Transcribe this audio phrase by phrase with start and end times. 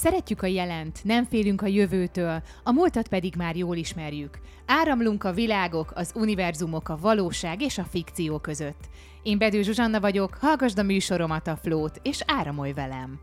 [0.00, 4.38] Szeretjük a jelent, nem félünk a jövőtől, a múltat pedig már jól ismerjük.
[4.66, 8.88] Áramlunk a világok, az univerzumok, a valóság és a fikció között.
[9.22, 13.20] Én Bedő Zsuzsanna vagyok, hallgasd a műsoromat a Flót, és áramolj velem!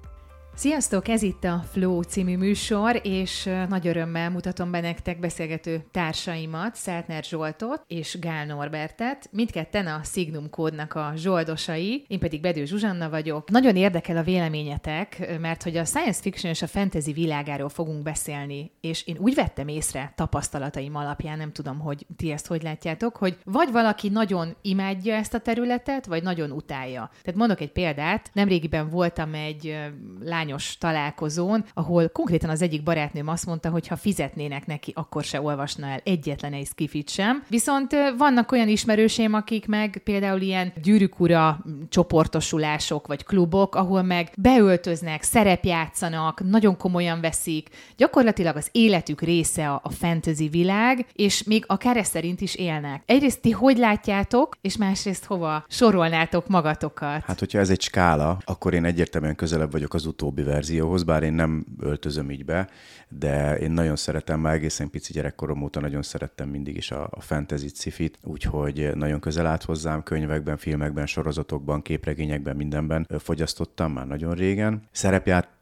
[0.57, 6.75] Sziasztok, ez itt a Flow című műsor, és nagy örömmel mutatom be nektek beszélgető társaimat,
[6.75, 9.29] Szeltner Zsoltot és Gál Norbertet.
[9.31, 13.49] Mindketten a Signum kódnak a zsoldosai, én pedig Bedő Zsuzsanna vagyok.
[13.49, 18.71] Nagyon érdekel a véleményetek, mert hogy a science fiction és a fantasy világáról fogunk beszélni,
[18.81, 23.37] és én úgy vettem észre tapasztalataim alapján, nem tudom, hogy ti ezt hogy látjátok, hogy
[23.43, 27.09] vagy valaki nagyon imádja ezt a területet, vagy nagyon utálja.
[27.21, 29.77] Tehát mondok egy példát, nemrégiben voltam egy
[30.21, 35.23] lány lányos találkozón, ahol konkrétan az egyik barátnőm azt mondta, hogy ha fizetnének neki, akkor
[35.23, 37.43] se olvasna el egyetlen egy skifit sem.
[37.49, 44.31] Viszont vannak olyan ismerősém, akik meg például ilyen gyűrűk ura csoportosulások vagy klubok, ahol meg
[44.37, 51.63] beöltöznek, szerepjátszanak, nagyon komolyan veszik, gyakorlatilag az életük része a, a fantasy világ, és még
[51.67, 53.03] akár ezt szerint is élnek.
[53.05, 57.23] Egyrészt ti hogy látjátok, és másrészt hova sorolnátok magatokat?
[57.23, 61.23] Hát, hogyha ez egy skála, akkor én egyértelműen közelebb vagyok az utóbbi utóbbi verzióhoz, bár
[61.23, 62.69] én nem öltözöm így be,
[63.09, 67.21] de én nagyon szeretem, már egészen pici gyerekkorom óta nagyon szerettem mindig is a, a
[67.21, 74.33] fantasy cifit, úgyhogy nagyon közel állt hozzám könyvekben, filmekben, sorozatokban, képregényekben, mindenben fogyasztottam már nagyon
[74.33, 74.81] régen.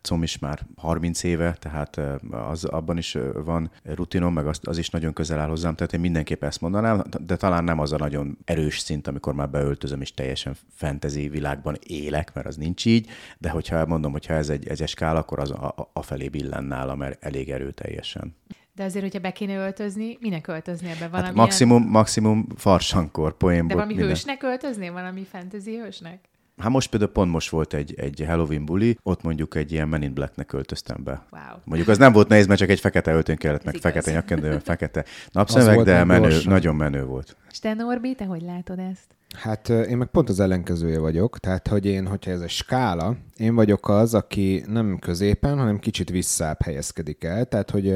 [0.04, 2.00] Szerepjátszom is már 30 éve, tehát
[2.32, 6.00] az, abban is van rutinom, meg az, az is nagyon közel áll hozzám, tehát én
[6.00, 10.14] mindenképp ezt mondanám, de talán nem az a nagyon erős szint, amikor már beöltözöm és
[10.14, 14.88] teljesen fantasy világban élek, mert az nincs így, de hogyha mondom, hogyha ez egy, egy
[14.88, 18.36] skála, akkor az a, a, felé billen nálam, mert elég erőteljesen.
[18.76, 21.28] De azért, hogyha be kéne öltözni, minek öltözni ebbe valami?
[21.28, 23.68] Hát maximum, maximum farsankor, poénból.
[23.68, 24.10] De valami minden.
[24.10, 24.90] hősnek öltözni?
[24.90, 26.32] Valami fantasy hősnek?
[26.58, 30.02] Hát most például pont most volt egy, egy Halloween buli, ott mondjuk egy ilyen Men
[30.02, 31.26] in Black-nek öltöztem be.
[31.32, 31.42] Wow.
[31.64, 35.06] Mondjuk az nem volt nehéz, mert csak egy fekete öltön kellett, meg fekete nyakkendő, fekete
[35.32, 36.52] napszemeg, de menő, gyorsan.
[36.52, 37.38] nagyon menő volt.
[37.52, 39.16] És te Norbi, te hogy látod ezt?
[39.36, 43.56] Hát én meg pont az ellenkezője vagyok, tehát hogy én, hogyha ez egy skála, én
[43.56, 47.94] vagyok az, aki nem középen, hanem kicsit visszább helyezkedik el, tehát hogy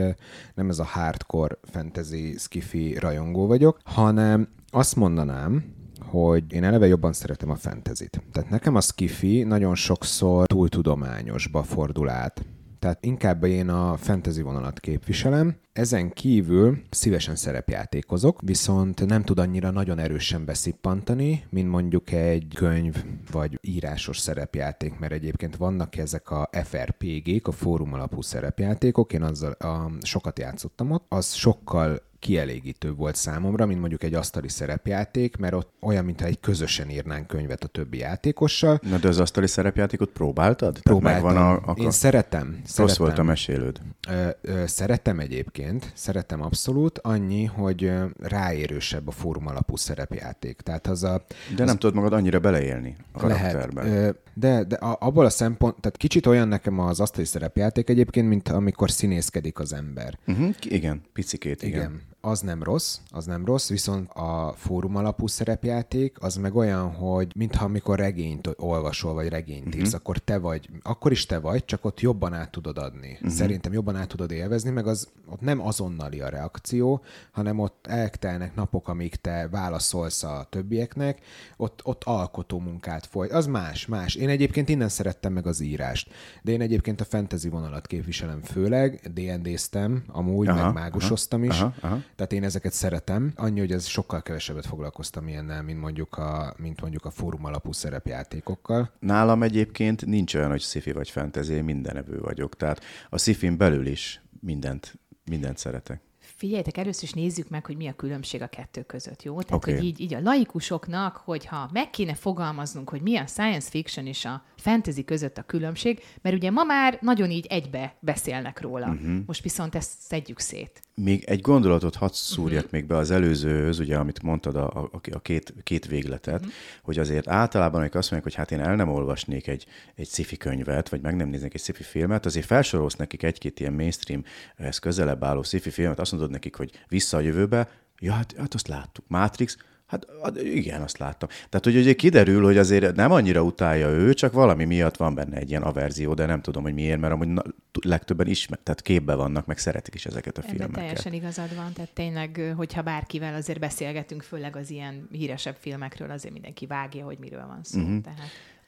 [0.56, 5.76] nem ez a hardcore fantasy skifi rajongó vagyok, hanem azt mondanám,
[6.10, 8.22] hogy én eleve jobban szeretem a fentezit.
[8.32, 12.46] Tehát nekem a skifi nagyon sokszor túl tudományosba fordul át.
[12.80, 15.56] Tehát inkább én a fantasy vonalat képviselem.
[15.78, 23.04] Ezen kívül szívesen szerepjátékozok, viszont nem tud annyira nagyon erősen beszippantani, mint mondjuk egy könyv
[23.32, 29.52] vagy írásos szerepjáték, mert egyébként vannak ezek a FRPG-k, a fórum alapú szerepjátékok, én azzal
[29.52, 35.54] a, sokat játszottam ott, az sokkal kielégítő volt számomra, mint mondjuk egy asztali szerepjáték, mert
[35.54, 38.80] ott olyan, mintha egy közösen írnánk könyvet a többi játékossal.
[38.90, 40.80] Na de az asztali szerepjátékot próbáltad?
[40.80, 41.24] Próbáltam.
[41.24, 41.76] Megvan a, a...
[41.76, 42.48] Én szeretem.
[42.62, 43.06] Rossz szeretem.
[43.06, 43.82] volt a mesélőd.
[44.10, 50.62] Ö, ö, szeretem egyébként, szeretem abszolút, annyi, hogy ráérősebb a fórum alapú szerepjáték.
[50.62, 51.26] Tehát az a...
[51.56, 51.68] De az...
[51.68, 53.86] nem tudod magad annyira beleélni a karakterben.
[53.86, 54.18] Lehet.
[54.34, 58.92] De, de abból a szempont, tehát kicsit olyan nekem az asztali szerepjáték egyébként, mint amikor
[58.92, 60.18] színészkedik az ember.
[60.28, 61.80] Uh-huh, igen, picikét, igen.
[61.80, 66.92] igen az nem rossz, az nem rossz, viszont a fórum alapú szerepjáték az meg olyan,
[66.92, 69.82] hogy mintha amikor regényt olvasol, vagy regényt uh-huh.
[69.82, 73.12] írsz, akkor te vagy, akkor is te vagy, csak ott jobban át tudod adni.
[73.12, 73.30] Uh-huh.
[73.30, 77.02] Szerintem jobban át tudod élvezni, meg az ott nem azonnali a reakció,
[77.32, 81.20] hanem ott eltelnek napok, amíg te válaszolsz a többieknek,
[81.58, 83.32] ott, ott alkotó munkát folyt.
[83.32, 84.16] Az más, más.
[84.16, 86.10] Én egyébként innen szerettem meg az írást,
[86.42, 91.60] de én egyébként a fantasy vonalat képviselem főleg, D&D-ztem, amúgy, aha, meg mágusoztam aha, is,
[91.60, 92.00] aha, aha.
[92.18, 96.82] Tehát én ezeket szeretem, annyi, hogy ez sokkal kevesebbet foglalkoztam ilyennel, mint mondjuk a, mint
[96.82, 98.92] mondjuk a fórum alapú szerepjátékokkal.
[99.00, 102.56] Nálam egyébként nincs olyan, hogy sci vagy fantasy, mindenevő vagyok.
[102.56, 106.02] Tehát a sci belül is mindent, mindent szeretek.
[106.20, 109.42] Figyeljetek, először is nézzük meg, hogy mi a különbség a kettő között, jó?
[109.42, 109.76] Tehát, okay.
[109.76, 114.26] hogy így, így a laikusoknak, hogyha meg kéne fogalmaznunk, hogy mi a science fiction és
[114.26, 118.88] a fantasy között a különbség, mert ugye ma már nagyon így egybe beszélnek róla.
[118.88, 119.18] Uh-huh.
[119.26, 120.82] Most viszont ezt szedjük szét.
[120.96, 122.72] Még egy gondolatot hadd szúrjak uh-huh.
[122.72, 126.54] még be az előzőhöz, ugye, amit mondtad, a, a, a két, két végletet, uh-huh.
[126.84, 129.66] hogy azért általában, amikor azt mondják, hogy hát én el nem olvasnék egy,
[129.96, 133.74] egy sci könyvet, vagy meg nem néznék egy sci filmet, azért felsorolsz nekik egy-két ilyen
[133.74, 134.24] mainstream,
[134.56, 137.70] ez közelebb álló sci filmet, azt mondod nekik, hogy vissza a jövőbe,
[138.00, 139.06] ja, hát, hát azt láttuk.
[139.08, 139.58] Matrix,
[139.88, 140.06] Hát
[140.44, 141.30] igen, azt láttam.
[141.30, 145.38] Tehát, hogy ugye kiderül, hogy azért nem annyira utálja ő, csak valami miatt van benne
[145.38, 147.42] egy ilyen averzió, de nem tudom, hogy miért, mert amúgy na,
[147.82, 150.80] legtöbben ismer, tehát képbe vannak, meg szeretik is ezeket a Ebben filmeket.
[150.80, 156.34] teljesen igazad van, tehát tényleg, hogyha bárkivel azért beszélgetünk, főleg az ilyen híresebb filmekről, azért
[156.34, 157.80] mindenki vágja, hogy miről van szó.
[157.80, 158.02] Uh-huh.
[158.02, 158.20] Tehát...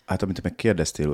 [0.06, 1.10] Hát amit meg kérdeztél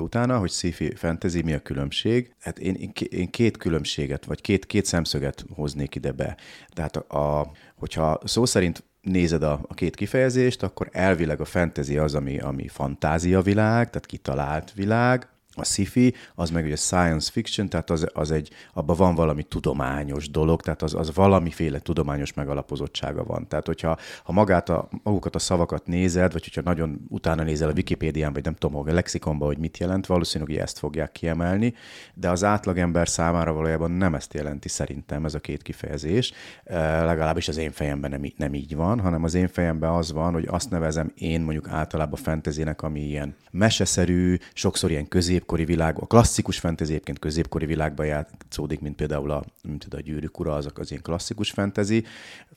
[0.00, 4.84] utána, hogy sci-fi fantasy mi a különbség, hát én, én két különbséget, vagy két, két
[4.84, 6.36] szemszöget hoznék ide be.
[6.68, 11.98] Tehát a, a, hogyha szó szerint nézed a, a két kifejezést, akkor elvileg a fantasy
[11.98, 17.68] az, ami, ami fantázia világ, tehát kitalált világ, a sci-fi, az meg ugye science fiction,
[17.68, 23.24] tehát az, az egy, abban van valami tudományos dolog, tehát az, az valamiféle tudományos megalapozottsága
[23.24, 23.48] van.
[23.48, 27.72] Tehát, hogyha ha magát a, magukat a szavakat nézed, vagy hogyha nagyon utána nézel a
[27.72, 31.74] Wikipédián, vagy nem tudom, a lexikonban, hogy mit jelent, valószínűleg hogy ezt fogják kiemelni,
[32.14, 36.32] de az átlagember számára valójában nem ezt jelenti szerintem ez a két kifejezés.
[36.64, 40.32] E, legalábbis az én fejemben nem, nem így van, hanem az én fejemben az van,
[40.32, 45.98] hogy azt nevezem én mondjuk általában fantasynek, ami ilyen meseszerű, sokszor ilyen közép középkori világ,
[46.00, 50.78] a klasszikus fantasy egyébként középkori világban játszódik, mint például a, mint a gyűrűk ura, azok
[50.78, 52.04] az ilyen klasszikus fantasy.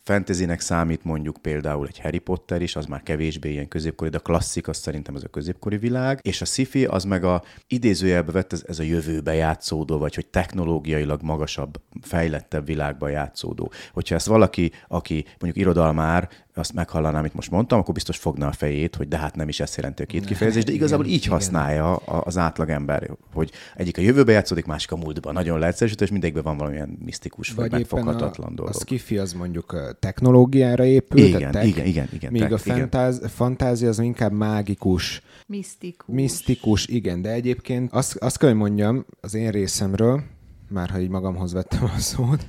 [0.03, 4.21] Fantasynek számít mondjuk például egy Harry Potter is, az már kevésbé ilyen középkori, de a
[4.21, 8.53] klasszik az szerintem ez a középkori világ, és a sci-fi az meg a idézőjelbe vett
[8.53, 13.71] ez, ez a jövőbe játszódó, vagy hogy technológiailag magasabb, fejlettebb világban játszódó.
[13.93, 18.51] Hogyha ezt valaki, aki mondjuk irodalmár, azt meghallaná, amit most mondtam, akkor biztos fogna a
[18.51, 21.23] fejét, hogy de hát nem is ezt jelenti a két kifejezés, de igazából igen, így
[21.23, 21.37] igen.
[21.37, 25.31] használja az átlagember, hogy egyik a jövőbe játszódik, másik a múltba.
[25.31, 28.75] Nagyon leegyszerűsítő, és mindegyikben van valamilyen misztikus, vagy, vagy megfoghatatlan a, dolog.
[28.75, 32.31] A skifi az mondjuk technológiára épül, igen, tech, igen, igen, igen.
[32.31, 33.29] Míg tech, a fantáz, igen.
[33.29, 36.15] fantázia az inkább mágikus, misztikus.
[36.15, 40.23] Misztikus, igen, de egyébként azt, azt kell, hogy mondjam az én részemről,
[40.67, 42.47] már ha így magamhoz vettem a szót,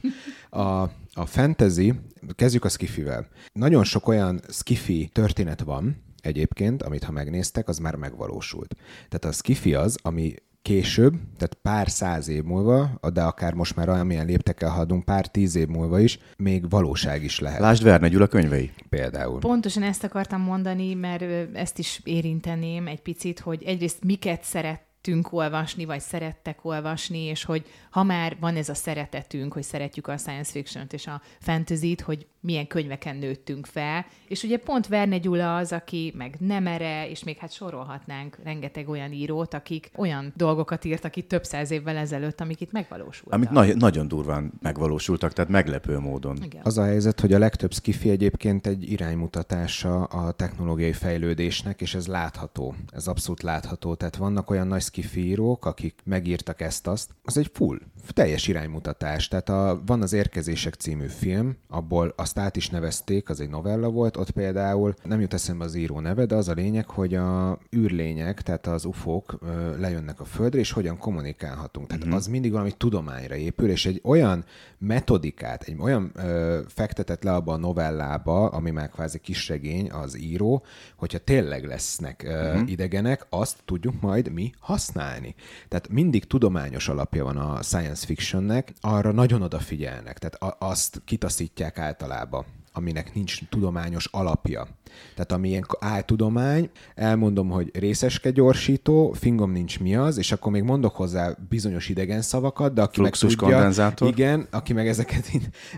[0.50, 0.90] a,
[1.20, 1.92] a fantasy,
[2.34, 3.28] kezdjük a skifivel.
[3.52, 8.74] Nagyon sok olyan skifi történet van, egyébként, amit ha megnéztek, az már megvalósult.
[9.08, 13.88] Tehát a skifi az, ami később, tehát pár száz év múlva, de akár most már
[13.88, 17.60] amilyen léptekkel haladunk, pár tíz év múlva is, még valóság is lehet.
[17.60, 18.70] Lásd Verne Gyula könyvei.
[18.88, 19.38] Például.
[19.38, 25.32] Pontosan ezt akartam mondani, mert ezt is érinteném egy picit, hogy egyrészt miket szeret szerettünk
[25.32, 30.16] olvasni, vagy szerettek olvasni, és hogy ha már van ez a szeretetünk, hogy szeretjük a
[30.16, 35.56] science fiction és a fantasy hogy milyen könyveken nőttünk fel, és ugye pont Verne Gyula
[35.56, 41.16] az, aki meg Nemere, és még hát sorolhatnánk rengeteg olyan írót, akik olyan dolgokat írtak
[41.16, 43.32] itt több száz évvel ezelőtt, amik itt megvalósultak.
[43.32, 46.42] Amit na- nagyon durván megvalósultak, tehát meglepő módon.
[46.42, 46.60] Igen.
[46.64, 52.06] Az a helyzet, hogy a legtöbb skifi egyébként egy iránymutatása a technológiai fejlődésnek, és ez
[52.06, 52.74] látható.
[52.92, 53.94] Ez abszolút látható.
[53.94, 57.10] Tehát vannak olyan nagy skifi írók, akik megírtak ezt-azt.
[57.22, 59.28] Az egy full, teljes iránymutatás.
[59.28, 63.88] Tehát a, van az Érkezések című film, abból azt át is nevezték, az egy novella
[63.90, 67.58] volt, ott például nem jut eszembe az író neve, de az a lényeg, hogy a
[67.76, 69.38] űrlények, tehát az ufók
[69.78, 71.86] lejönnek a földre, és hogyan kommunikálhatunk.
[71.86, 72.18] Tehát uh-huh.
[72.18, 74.44] az mindig valami tudományra épül, és egy olyan
[74.78, 80.64] metodikát, egy olyan ö, fektetett le abba a novellába, ami már kvázi kisregény, az író,
[80.96, 82.70] hogyha tényleg lesznek ö, uh-huh.
[82.70, 85.34] idegenek, azt tudjuk majd mi használni.
[85.68, 92.44] Tehát mindig tudományos alapja van a science fictionnek, arra nagyon odafigyelnek, tehát azt kitaszítják általában
[92.72, 94.68] aminek nincs tudományos alapja.
[95.14, 100.62] Tehát ami ilyen áltudomány, elmondom, hogy részeske gyorsító, fingom nincs mi az, és akkor még
[100.62, 105.30] mondok hozzá bizonyos idegen szavakat, de aki Fluxus meg tudja, igen, aki meg ezeket,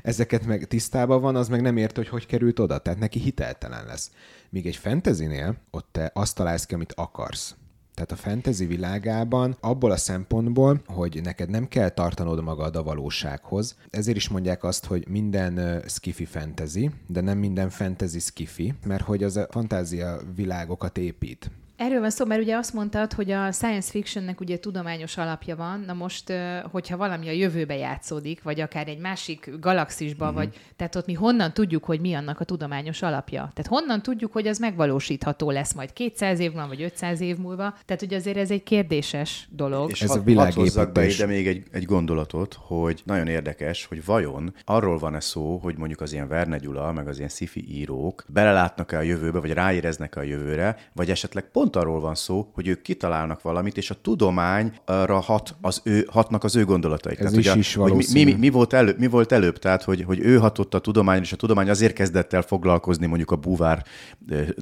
[0.02, 3.86] ezeket meg tisztában van, az meg nem ért, hogy hogy került oda, tehát neki hiteltelen
[3.86, 4.10] lesz.
[4.50, 7.54] Míg egy fantasynél ott te azt találsz ki, amit akarsz.
[7.94, 13.76] Tehát a fantasy világában abból a szempontból, hogy neked nem kell tartanod magad a valósághoz,
[13.90, 19.02] ezért is mondják azt, hogy minden uh, skifi fantasy, de nem minden fantasy skifi, mert
[19.02, 21.50] hogy az a fantázia világokat épít.
[21.82, 25.82] Erről van szó, mert ugye azt mondtad, hogy a science fictionnek ugye tudományos alapja van,
[25.86, 26.32] na most,
[26.70, 30.40] hogyha valami a jövőbe játszódik, vagy akár egy másik galaxisba, uh-huh.
[30.40, 33.50] vagy tehát ott mi honnan tudjuk, hogy mi annak a tudományos alapja?
[33.54, 37.74] Tehát honnan tudjuk, hogy az megvalósítható lesz majd 200 év múlva, vagy 500 év múlva?
[37.84, 39.90] Tehát ugye azért ez egy kérdéses dolog.
[39.90, 44.54] És ez a világépítésben be ide még egy, egy gondolatot, hogy nagyon érdekes, hogy vajon
[44.64, 48.98] arról van-e szó, hogy mondjuk az ilyen Verne Gyula, meg az ilyen sci írók belelátnak-e
[48.98, 52.82] a jövőbe, vagy ráéreznek-e a jövőre, vagy esetleg pont pont arról van szó, hogy ők
[52.82, 57.18] kitalálnak valamit, és a tudományra hat az ő, hatnak az ő gondolataik.
[57.18, 59.58] Ez Tehát, is, ugye, is hogy mi, mi, mi, volt elő, mi volt előbb?
[59.58, 63.30] Tehát, hogy, hogy ő hatott a tudomány, és a tudomány azért kezdett el foglalkozni mondjuk
[63.30, 63.84] a búvár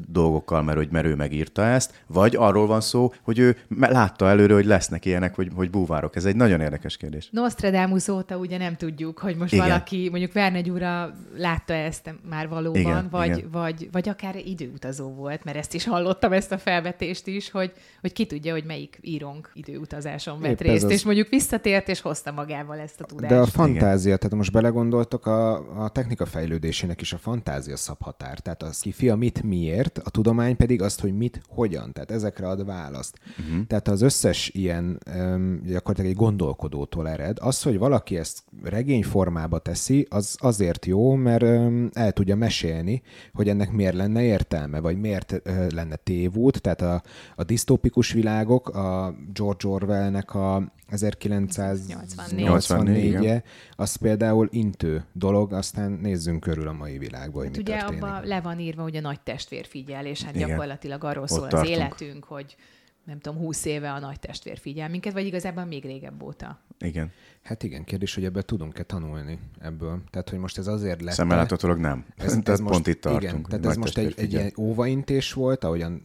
[0.09, 4.55] dolgokkal, mert, hogy, mert ő megírta ezt, vagy arról van szó, hogy ő látta előre,
[4.55, 6.17] hogy lesznek ilyenek, hogy, hogy búvárok.
[6.17, 7.29] Ez egy nagyon érdekes kérdés.
[7.31, 9.67] Nostradamus óta ugye nem tudjuk, hogy most igen.
[9.67, 13.51] valaki, mondjuk Verne Gyura látta ezt már valóban, igen, vagy, igen.
[13.53, 17.73] Vagy, vagy akár időutazó volt, mert ezt is hallottam, ezt a felvetést, felvetést is, hogy,
[18.01, 22.01] hogy ki tudja, hogy melyik írónk időutazáson vett Épp részt, az- és mondjuk visszatért, és
[22.01, 23.35] hozta magával ezt a tudást.
[23.35, 25.55] De a fantázia, tehát most belegondoltok, a,
[25.85, 28.39] a technika fejlődésének is a fantázia szabhatár.
[28.39, 31.93] Tehát az ki a mit miért, a tudomány pedig azt, hogy mit hogyan.
[31.93, 33.19] Tehát ezekre ad választ.
[33.39, 33.67] Uh-huh.
[33.67, 37.37] Tehát az összes ilyen um, gyakorlatilag egy gondolkodótól ered.
[37.41, 43.49] Az, hogy valaki ezt regényformába teszi, az azért jó, mert um, el tudja mesélni, hogy
[43.49, 46.61] ennek miért lenne értelme, vagy miért uh, lenne tévút.
[46.61, 47.03] Tehát a,
[47.37, 53.43] a disztópikus világok, a George Orwellnek a 1984 84, igen.
[53.77, 58.03] az például intő dolog, aztán nézzünk körül a mai világban, hogy Hát mi ugye történik.
[58.03, 60.49] abban le van írva, hogy a nagy testvér figyel, és hát Igen.
[60.49, 61.77] gyakorlatilag arról szól az tartunk.
[61.77, 62.57] életünk, hogy
[63.05, 66.61] nem tudom, húsz éve a nagy testvér figyel minket, vagy igazából még régebb óta.
[66.79, 67.11] Igen.
[67.43, 70.01] Hát igen, kérdés, hogy ebből tudunk-e tanulni ebből.
[70.11, 71.15] Tehát, hogy most ez azért lett...
[71.15, 72.05] Szemmeláthatólag nem.
[72.17, 73.23] Ez, ez tehát pont itt tartunk.
[73.23, 74.41] Igen, hogy tehát ez most egy, testvér egy figyel.
[74.41, 76.03] ilyen óvaintés volt, ahogyan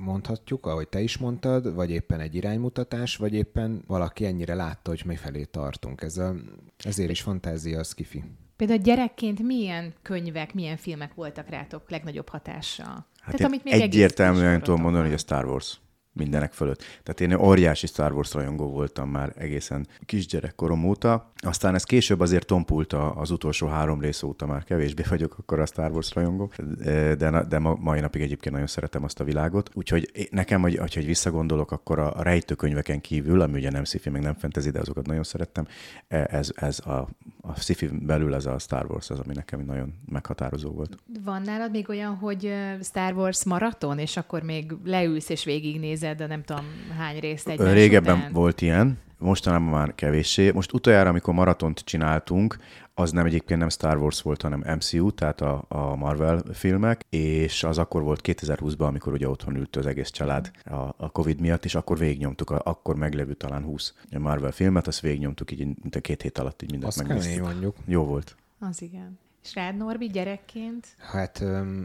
[0.00, 5.02] mondhatjuk, ahogy te is mondtad, vagy éppen egy iránymutatás, vagy éppen valaki ennyire látta, hogy
[5.04, 6.02] mi felé tartunk.
[6.02, 6.34] Ez a,
[6.78, 8.24] ezért is fantázia az kifi.
[8.56, 13.06] Például gyerekként milyen könyvek, milyen filmek voltak rátok legnagyobb hatással?
[13.20, 15.80] Hát én egyértelműen tudom mondani, hogy a Star Wars
[16.12, 16.82] mindenek fölött.
[17.02, 21.32] Tehát én óriási Star Wars rajongó voltam már egészen kisgyerekkorom óta.
[21.36, 25.66] Aztán ez később azért tompult az utolsó három rész óta, már kevésbé vagyok akkor a
[25.66, 26.52] Star Wars rajongó,
[27.18, 29.70] de, de ma, mai napig egyébként nagyon szeretem azt a világot.
[29.74, 34.22] Úgyhogy nekem, hogy, hogyha visszagondolok, akkor a, a rejtőkönyveken kívül, ami ugye nem sci meg
[34.22, 35.66] nem fantasy, de azokat nagyon szerettem,
[36.08, 37.08] e- ez, ez a,
[37.40, 40.96] a sci belül ez a Star Wars az, ami nekem nagyon meghatározó volt.
[41.24, 45.44] Van nálad még olyan, hogy Star Wars maraton, és akkor még leülsz és
[46.00, 46.64] végignézed a nem tudom
[46.98, 48.32] hány részt egymás Régebben után?
[48.32, 50.50] volt ilyen, mostanában már kevéssé.
[50.50, 52.56] Most utoljára, amikor maratont csináltunk,
[52.94, 57.64] az nem egyébként nem Star Wars volt, hanem MCU, tehát a, a Marvel filmek, és
[57.64, 61.64] az akkor volt 2020-ban, amikor ugye otthon ült az egész család a, a Covid miatt,
[61.64, 66.00] és akkor végignyomtuk, a, akkor meglevő talán 20 Marvel filmet, azt végignyomtuk így, mint a
[66.00, 67.42] két hét alatt így mindent megnéztük.
[67.42, 67.76] mondjuk.
[67.86, 68.36] Jó volt.
[68.58, 69.18] Az igen.
[69.44, 70.86] És rád, Norbi, gyerekként?
[70.98, 71.44] Hát,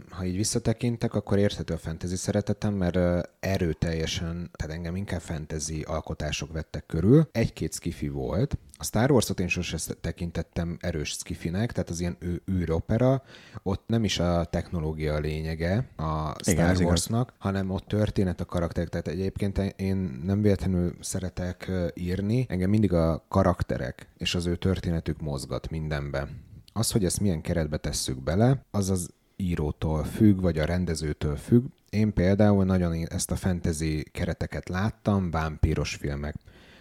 [0.09, 6.51] ha így visszatekintek, akkor érthető a fantasy szeretetem, mert erőteljesen, tehát engem inkább fantasy alkotások
[6.51, 7.29] vettek körül.
[7.31, 8.57] Egy-két skifi volt.
[8.77, 13.24] A Star Wars-ot én sosem tekintettem erős skifinek, tehát az ilyen ő- űropera,
[13.63, 16.85] ott nem is a technológia a lényege a Igen, Star.
[16.85, 18.89] Wars-nak, hanem ott történet a karakterek.
[18.89, 25.21] Tehát egyébként én nem véletlenül szeretek írni, engem mindig a karakterek és az ő történetük
[25.21, 26.27] mozgat mindenbe.
[26.77, 31.65] Az, hogy ezt milyen keretbe tesszük bele, az az írótól függ, vagy a rendezőtől függ.
[31.89, 36.36] Én például nagyon ezt a fantasy kereteket láttam, vámpíros filmek.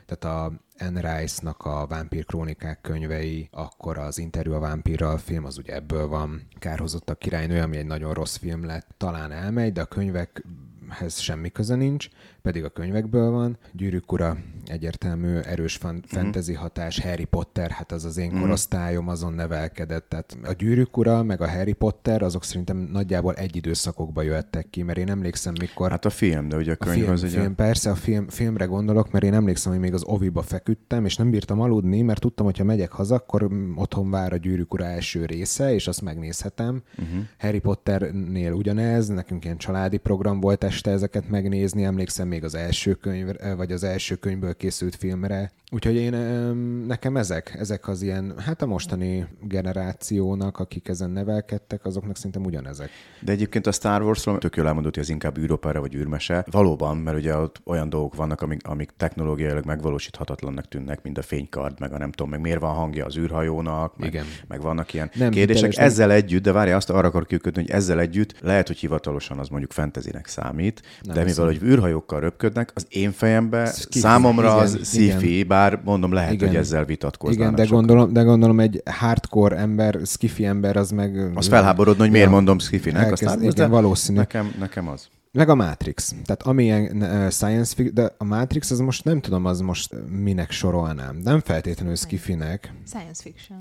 [0.07, 5.59] Tehát a Anne Rice-nak a Vámpír Krónikák könyvei, akkor az Interjú a vámpírral film, az
[5.59, 6.43] ugye ebből van.
[6.59, 8.89] Kárhozott a királynő, ami egy nagyon rossz film lett.
[8.97, 12.09] Talán elmegy, de a könyvekhez semmi köze nincs,
[12.45, 13.59] pedig a könyvekből van.
[13.73, 14.37] Gyűrűk ura,
[14.67, 20.09] egyértelmű, erős fan- fantasy hatás, Harry Potter, hát az az én korosztályom, azon nevelkedett.
[20.09, 24.83] Tehát a Gyűrűk ura, meg a Harry Potter, azok szerintem nagyjából egy időszakokba jöttek ki,
[24.83, 27.41] mert én emlékszem, mikor Hát a film, de ugye a a könyv film, az ugye...
[27.41, 31.17] film, persze, a film, filmre gondolok, mert én emlékszem, hogy még az oviba feküdtem, és
[31.17, 34.73] nem bírtam aludni, mert tudtam, hogy ha megyek haza, akkor mm, otthon vár a Gyűrűk
[34.75, 36.83] ura első része, és azt megnézhetem.
[36.99, 37.25] Uh-huh.
[37.39, 42.95] Harry Potternél ugyanez, nekünk ilyen családi program volt este ezeket megnézni, emlékszem még az első
[42.95, 45.53] könyv, vagy az első könyvből készült filmre.
[45.71, 51.85] Úgyhogy én, em, nekem ezek, ezek az ilyen, hát a mostani generációnak, akik ezen nevelkedtek,
[51.85, 52.91] azoknak szerintem ugyanezek.
[53.21, 56.45] De egyébként a Star Wars-ról tök jól elmondott, hogy ez inkább űropera vagy űrmese.
[56.51, 61.81] Valóban, mert ugye ott olyan dolgok vannak, amik, amik technológiailag megvalósíthatatlannak tűnnek, mint a fénykard,
[61.81, 64.25] meg a nem tudom, meg miért van hangja az űrhajónak, meg, Igen.
[64.49, 65.71] meg vannak ilyen Nem nem kérdések.
[65.71, 68.77] hiteles, nem- ezzel együtt, de várj, azt arra akarok kikötni, hogy ezzel együtt lehet, hogy
[68.79, 73.99] hivatalosan az mondjuk fantasynek számít, Nem de mivel, hogy űrhajókkal röpködnek, az én fejembe Sci-fi.
[73.99, 74.85] számomra az Igen,
[75.19, 76.49] sci-fi, bár mondom, lehet, Igen.
[76.49, 77.43] hogy ezzel vitatkoznának.
[77.43, 77.79] Igen, de sokan.
[77.87, 81.31] gondolom, de gondolom egy hardcore ember, skifi ember, az meg...
[81.35, 82.33] Az felháborodna, hogy miért Ja.
[82.33, 84.19] mondom sci-fi-nek a Elkezd- Star Wars, igen, de valószínű.
[84.19, 85.07] Nekem, nekem az.
[85.33, 86.15] Meg a Matrix.
[86.25, 90.51] Tehát amilyen uh, science fiction, de a Matrix az most nem tudom, az most minek
[90.51, 91.17] sorolnám.
[91.25, 92.73] Nem feltétlenül skifinek.
[92.87, 93.59] Science fiction.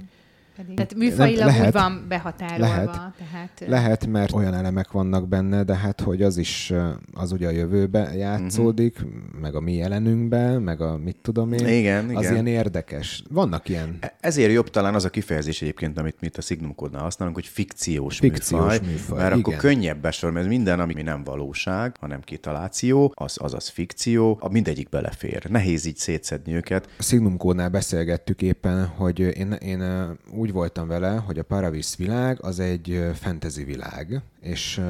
[0.56, 0.76] Pedig.
[0.76, 1.66] Tehát műfajilag lehet.
[1.66, 2.66] úgy van behatárolva.
[2.66, 2.86] Lehet.
[3.18, 6.74] Tehát, Lehet, mert olyan elemek vannak benne, de hát, hogy az is
[7.14, 9.06] az ugye a jövőbe játszódik,
[9.42, 11.68] meg a mi jelenünkbe, meg a mit tudom én.
[11.68, 12.34] Igen, Az igen.
[12.34, 13.24] ilyen érdekes.
[13.30, 16.76] Vannak ilyen E- Ezért jobb talán az a kifejezés egyébként, amit mi itt a Signum
[16.76, 19.60] kódnál használunk, hogy fikciós, Fikciós műfaj, műfaj, mert akkor igen.
[19.60, 24.90] könnyebb besorolni, mert minden, ami nem valóság, hanem kitaláció, az, az az fikció, a mindegyik
[24.90, 25.50] belefér.
[25.50, 26.90] Nehéz így szétszedni őket.
[26.98, 29.84] A Signum Code-nál beszélgettük éppen, hogy én, én
[30.32, 34.82] úgy úgy voltam vele, hogy a Paravis világ az egy fantasy világ, és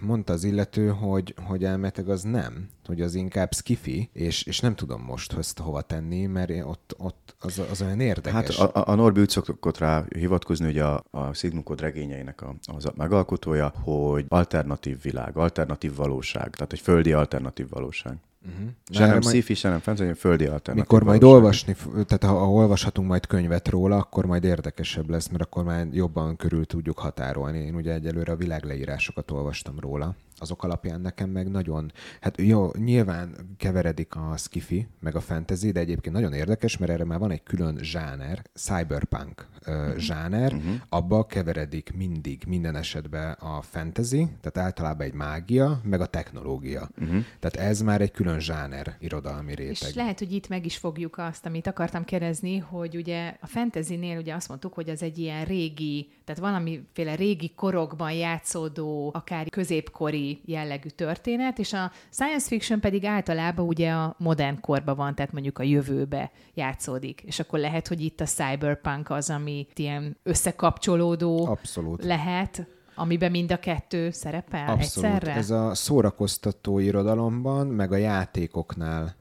[0.00, 4.74] mondta az illető, hogy, hogy elmeteg az nem, hogy az inkább skifi, és, és nem
[4.74, 8.58] tudom most ezt hova tenni, mert ott, ott az, az olyan érdekes.
[8.58, 12.86] Hát a, a Norbi úgy szokott rá hivatkozni, hogy a, a Sigmund regényeinek a, az
[12.86, 18.16] a megalkotója, hogy alternatív világ, alternatív valóság, tehát egy földi alternatív valóság.
[18.46, 18.68] Uh-huh.
[18.90, 21.42] Se nem sci se nem fantasy, földi alternatív Mikor majd valóság.
[21.42, 25.86] olvasni, tehát ha, ha olvashatunk majd könyvet róla, akkor majd érdekesebb lesz, mert akkor már
[25.92, 27.58] jobban körül tudjuk határolni.
[27.58, 33.54] Én ugye egyelőre a világleírásokat olvastam róla azok alapján nekem meg nagyon, hát jó, nyilván
[33.56, 37.42] keveredik a skifi, meg a fantasy, de egyébként nagyon érdekes, mert erre már van egy
[37.42, 40.74] külön zsáner, cyberpunk uh, zsáner, uh-huh.
[40.88, 46.88] abba keveredik mindig, minden esetben a fantasy, tehát általában egy mágia, meg a technológia.
[47.00, 47.24] Uh-huh.
[47.40, 49.88] Tehát ez már egy külön zsáner irodalmi réteg.
[49.88, 54.18] És lehet, hogy itt meg is fogjuk azt, amit akartam kérdezni, hogy ugye a fantasynél
[54.18, 60.25] ugye azt mondtuk, hogy az egy ilyen régi, tehát valamiféle régi korokban játszódó, akár középkori
[60.44, 65.58] jellegű történet, és a science fiction pedig általában ugye a modern korban van, tehát mondjuk
[65.58, 67.22] a jövőbe játszódik.
[67.26, 72.04] És akkor lehet, hogy itt a cyberpunk az, ami ilyen összekapcsolódó Abszolút.
[72.04, 72.66] lehet
[72.98, 75.10] amiben mind a kettő szerepel Abszolút.
[75.10, 75.34] egyszerre?
[75.34, 79.14] Ez a szórakoztató irodalomban, meg a játékoknál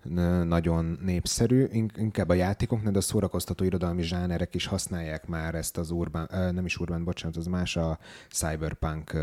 [0.43, 5.91] nagyon népszerű, inkább a játékoknál, de a szórakoztató irodalmi zsánerek is használják már ezt az
[5.91, 9.17] urban, nem is urban, bocsánat, az más a cyberpunk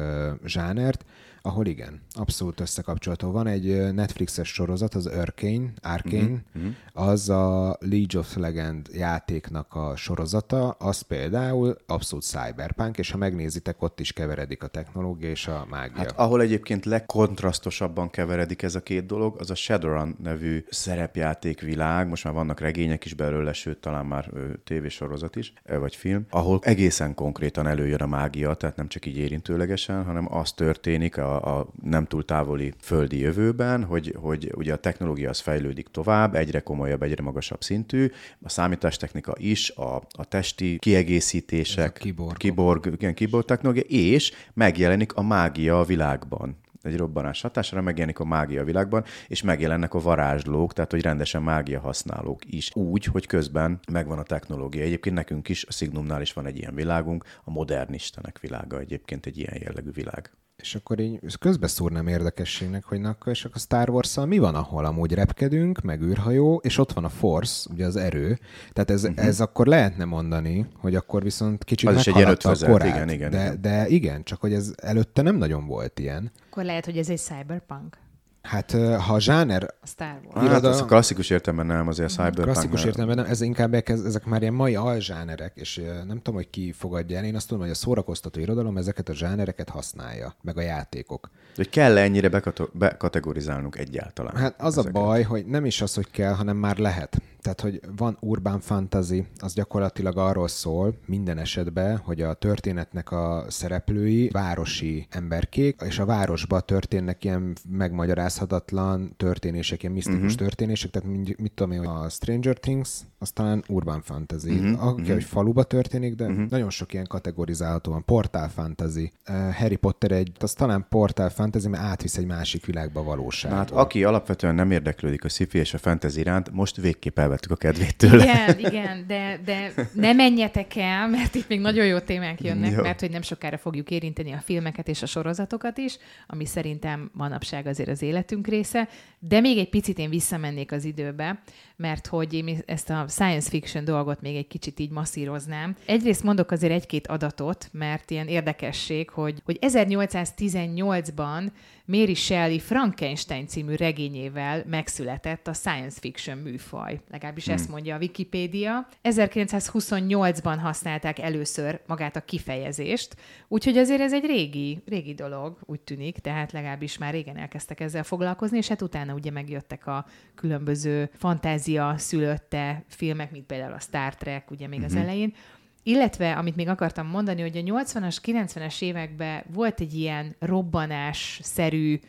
[0.44, 1.04] zsánert,
[1.42, 3.30] ahol igen, abszolút összekapcsolható.
[3.30, 6.68] Van egy Netflixes sorozat, az Arcane, Arcane, mm-hmm.
[6.92, 13.82] az a League of Legend játéknak a sorozata, az például abszolút cyberpunk, és ha megnézitek,
[13.82, 15.96] ott is keveredik a technológia és a mágia.
[15.96, 22.24] Hát ahol egyébként legkontrasztosabban keveredik ez a két dolog, az a Shadowrun nevű szerepjátékvilág, most
[22.24, 24.30] már vannak regények is belőle, sőt talán már
[24.64, 30.04] tévésorozat is, vagy film, ahol egészen konkrétan előjön a mágia, tehát nem csak így érintőlegesen,
[30.04, 35.28] hanem az történik a a, nem túl távoli földi jövőben, hogy, hogy ugye a technológia
[35.28, 38.10] az fejlődik tovább, egyre komolyabb, egyre magasabb szintű,
[38.42, 45.22] a számítástechnika is, a, a testi kiegészítések, kiborg, kiborg, igen, kiborg technológia, és megjelenik a
[45.22, 50.72] mágia a világban egy robbanás hatására megjelenik a mágia a világban, és megjelennek a varázslók,
[50.72, 52.70] tehát hogy rendesen mágia használók is.
[52.74, 54.82] Úgy, hogy közben megvan a technológia.
[54.82, 59.26] Egyébként nekünk is, a Signumnál is van egy ilyen világunk, a modern istenek világa egyébként
[59.26, 60.30] egy ilyen jellegű világ.
[60.62, 64.84] És akkor így közbeszúrnám érdekességnek, hogy na, akkor, és akkor Star wars mi van, ahol
[64.84, 68.38] amúgy repkedünk, meg űrhajó, és ott van a Force, ugye az erő.
[68.72, 69.26] Tehát ez, uh-huh.
[69.26, 72.88] ez akkor lehetne mondani, hogy akkor viszont kicsit az meghaladta a korát.
[72.88, 73.60] Igen, igen, de, igen.
[73.60, 76.30] de igen, csak hogy ez előtte nem nagyon volt ilyen.
[76.50, 77.98] Akkor lehet, hogy ez egy cyberpunk.
[78.42, 79.74] Hát ha a zsáner...
[79.80, 80.48] A Star Wars.
[80.48, 82.50] Hát, ez a klasszikus értelemben nem, azért a cyberpunk.
[82.50, 86.72] Klasszikus értelemben nem, ez inkább ezek már ilyen mai alzsánerek, és nem tudom, hogy ki
[86.72, 87.24] fogadja el.
[87.24, 91.30] Én azt tudom, hogy a szórakoztató irodalom ezeket a zsánereket használja, meg a játékok.
[91.56, 94.36] De kell -e ennyire bekategorizálnunk egyáltalán?
[94.36, 94.96] Hát az ezeket?
[94.96, 97.22] a baj, hogy nem is az, hogy kell, hanem már lehet.
[97.42, 103.44] Tehát, hogy van urban fantasy, az gyakorlatilag arról szól minden esetben, hogy a történetnek a
[103.48, 110.38] szereplői városi emberkék, és a városba történnek ilyen megmagyarázhatatlan történések, ilyen misztikus uh-huh.
[110.38, 114.50] történések, tehát mit, mit tudom én, a Stranger Things, az talán urban fantasy.
[114.50, 114.86] Uh-huh.
[114.86, 115.14] Aki, uh-huh.
[115.14, 116.48] hogy faluba történik, de uh-huh.
[116.48, 118.04] nagyon sok ilyen kategorizálható van.
[118.04, 119.12] Portál fantasy.
[119.28, 123.56] Uh, Harry Potter egy, az talán portál fantasy, mert átvisz egy másik világba valóságba.
[123.56, 127.56] Hát aki alapvetően nem érdeklődik a sci és a fantasy iránt, most végképp elvettük a
[127.56, 128.22] kedvét tőle.
[128.22, 132.82] Igen, igen, de, de ne menjetek el, mert itt még nagyon jó témák jönnek, jó.
[132.82, 137.66] mert hogy nem sokára fogjuk érinteni a filmeket és a sorozatokat is, ami szerintem manapság
[137.66, 141.42] azért az életünk része, de még egy picit én visszamennék az időbe,
[141.76, 145.76] mert hogy én ezt a science fiction dolgot még egy kicsit így masszíroznám.
[145.86, 151.50] Egyrészt mondok azért egy-két adatot, mert ilyen érdekesség, hogy, hogy 1818-ban
[151.84, 157.00] Mary Shelley Frankenstein című regényével megszületett a science fiction műfaj.
[157.22, 157.54] Legalábbis hmm.
[157.54, 158.86] ezt mondja a Wikipédia.
[159.02, 163.16] 1928-ban használták először magát a kifejezést,
[163.48, 168.02] úgyhogy azért ez egy régi, régi dolog, úgy tűnik, tehát legalábbis már régen elkezdtek ezzel
[168.02, 174.14] foglalkozni, és hát utána ugye megjöttek a különböző fantázia szülötte filmek, mint például a Star
[174.14, 174.86] Trek, ugye még hmm.
[174.86, 175.02] az mhm.
[175.02, 175.34] elején.
[175.82, 182.00] Illetve, amit még akartam mondani, hogy a 80-as, 90-es években volt egy ilyen robbanás-szerű,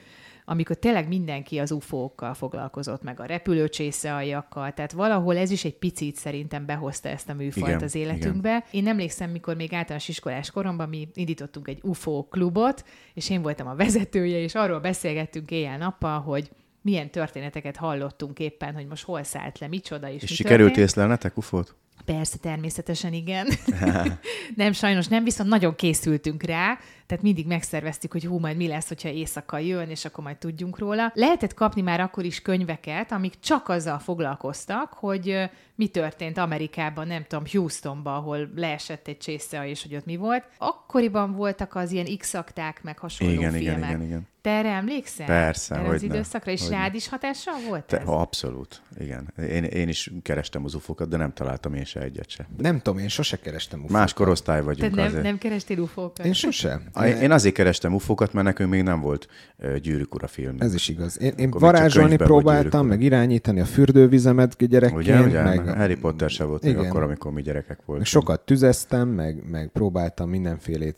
[0.45, 6.15] amikor tényleg mindenki az UFO-kkal foglalkozott, meg a repülőcsészealjakkal, tehát valahol ez is egy picit
[6.15, 8.49] szerintem behozta ezt a műfajt igen, az életünkbe.
[8.49, 8.63] Igen.
[8.71, 13.67] Én emlékszem, mikor még általános iskolás koromban mi indítottunk egy UFO klubot, és én voltam
[13.67, 16.49] a vezetője, és arról beszélgettünk éjjel-nappal, hogy
[16.81, 21.37] milyen történeteket hallottunk éppen, hogy most hol szállt le, micsoda és És mi sikerült észlelnetek
[21.37, 21.75] ufót?
[22.05, 23.47] Persze, természetesen igen.
[24.55, 26.77] nem, sajnos nem, viszont nagyon készültünk rá,
[27.13, 30.77] tehát mindig megszerveztük, hogy hú, majd mi lesz, hogyha éjszaka jön, és akkor majd tudjunk
[30.77, 31.11] róla.
[31.15, 37.25] Lehetett kapni már akkor is könyveket, amik csak azzal foglalkoztak, hogy mi történt Amerikában, nem
[37.27, 40.43] tudom, Houstonban, ahol leesett egy csésze, és hogy ott mi volt.
[40.57, 43.77] Akkoriban voltak az ilyen x-akták, meg hasonló igen, filmek.
[43.77, 44.27] Igen, igen, igen.
[44.41, 45.25] Te erre emlékszel?
[45.25, 46.75] Persze, erre hogy az időszakra, és hogyne.
[46.75, 48.05] rád is hatással volt Te, ez?
[48.05, 49.33] ha abszolút, igen.
[49.37, 52.47] Én, én is kerestem az ufokat, de nem találtam én se egyet se.
[52.57, 53.97] Nem tudom, én sose kerestem ufókat.
[53.97, 55.23] Más korosztály Te vagyunk nem, azért.
[55.23, 56.25] nem kerestél ufókat?
[56.25, 56.81] Én sose.
[57.07, 59.27] Én azért kerestem ufokat, mert nekünk még nem volt
[59.81, 60.55] gyűrűk ura film.
[60.59, 61.21] Ez is igaz.
[61.21, 65.01] Én, én varázsolni próbáltam, meg irányítani a fürdővizemet gyerekként.
[65.01, 65.43] Ugye, ugye?
[65.43, 65.67] meg.
[65.67, 66.85] Harry Potter se volt még Igen.
[66.85, 68.07] akkor, amikor mi gyerekek voltunk.
[68.07, 70.97] sokat tüzeztem, meg, meg próbáltam mindenfélét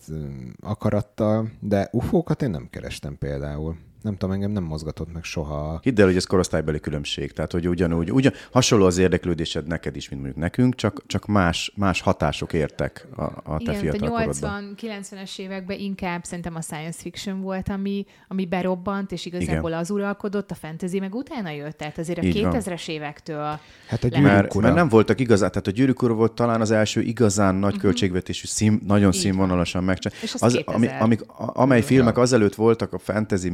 [0.61, 3.75] akarattal, de ufókat én nem kerestem például.
[4.05, 5.79] Nem tudom, engem nem mozgatott meg soha.
[5.83, 7.31] Hidd el, hogy ez korosztálybeli különbség.
[7.31, 11.71] Tehát, hogy ugyanúgy, ugyan, hasonló az érdeklődésed neked is, mint mondjuk nekünk, csak, csak más,
[11.75, 14.75] más hatások értek a, a te Igen, a korodban.
[14.81, 19.81] 80-90-es években inkább szerintem a science fiction volt, ami, ami berobbant, és igazából Igen.
[19.81, 21.77] az uralkodott, a fantasy meg utána jött.
[21.77, 22.55] Tehát azért a Így van.
[22.57, 24.19] 2000-es évektől Hát a.
[24.19, 27.63] Mert, mert nem voltak igazán, tehát a Gyűrűk Ura volt talán az első igazán nagy
[27.63, 27.81] uh-huh.
[27.81, 29.15] költségvetésű, szín, nagyon Mhm.
[29.15, 30.21] Így színvonalasan megcsinált.
[30.21, 30.75] És az Az, 2000.
[30.75, 33.49] ami, amik, amely filmek azelőtt voltak a fantasy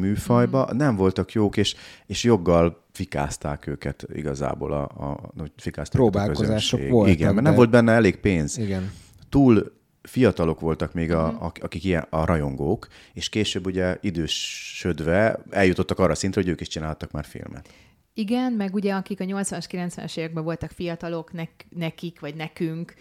[0.50, 0.76] Mhm.
[0.78, 1.76] nem voltak jók, és,
[2.06, 6.48] és joggal fikázták őket igazából, a, a, hogy fikázták a Próbálkozások
[6.80, 6.90] közönség.
[6.92, 8.58] voltak, Igen, mert nem volt benne elég pénz.
[8.58, 8.92] Igen.
[9.30, 11.44] Túl fiatalok voltak még a, Mhm.
[11.44, 16.68] a, akik ilyen a rajongók, és később ugye idősödve eljutottak arra szintre, hogy ők is
[16.68, 17.70] csináltak már filmet.
[18.14, 22.94] Igen, meg ugye akik a 80-as, 90-es években voltak fiatalok, nek, nekik vagy nekünk,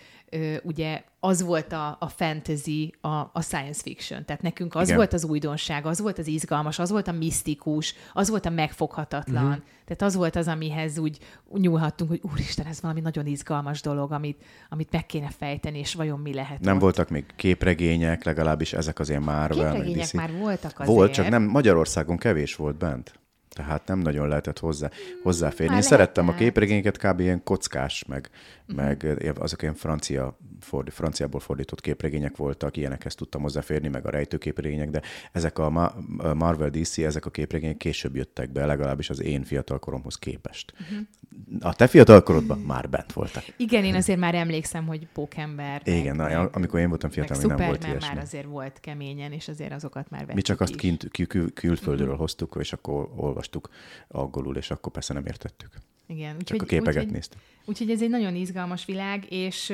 [0.62, 4.24] ugye az volt a, a fantasy, a, a science fiction.
[4.24, 4.96] Tehát nekünk az Igen.
[4.96, 9.44] volt az újdonság, az volt az izgalmas, az volt a misztikus, az volt a megfoghatatlan.
[9.44, 9.62] Uh-huh.
[9.84, 11.18] Tehát az volt az, amihez úgy
[11.52, 16.18] nyúlhattunk, hogy úristen, ez valami nagyon izgalmas dolog, amit, amit meg kéne fejteni, és vajon
[16.18, 16.80] mi lehet Nem ott.
[16.80, 20.96] voltak még képregények, legalábbis ezek az ilyen Marvel, meg Képregények már voltak azért.
[20.96, 23.19] Volt, csak nem Magyarországon kevés volt bent.
[23.54, 24.90] Tehát nem nagyon lehetett hozzá,
[25.22, 25.66] hozzáférni.
[25.72, 27.20] Már Én szerettem a képregényeket, kb.
[27.20, 28.30] ilyen kockás, meg,
[28.68, 28.84] uh-huh.
[28.84, 29.06] meg
[29.38, 35.02] azok ilyen francia, fordi, franciából fordított képregények voltak, ilyenekhez tudtam hozzáférni, meg a rejtőképregények, de
[35.32, 35.94] ezek a Ma-
[36.34, 40.72] Marvel DC, ezek a képregények később jöttek be, legalábbis az én fiatalkoromhoz képest.
[40.80, 40.98] Uh-huh.
[41.60, 43.44] A te fiatalkorodban már bent voltak.
[43.56, 45.82] Igen, én azért már emlékszem, hogy Pókember.
[45.86, 48.14] meg- Igen, na, meg- amikor én voltam fiatal, még nem volt ilyesmi.
[48.14, 50.76] már azért volt keményen, és azért azokat már vettük Mi csak azt is.
[50.80, 53.38] kint, kül, kül, külföldről hoztuk, és akkor olvastuk
[54.08, 55.70] angolul, és akkor persze nem értettük.
[56.06, 57.40] Igen, Csak úgyhogy, a képeket úgyhogy, néztük.
[57.64, 59.72] úgyhogy ez egy nagyon izgalmas világ, és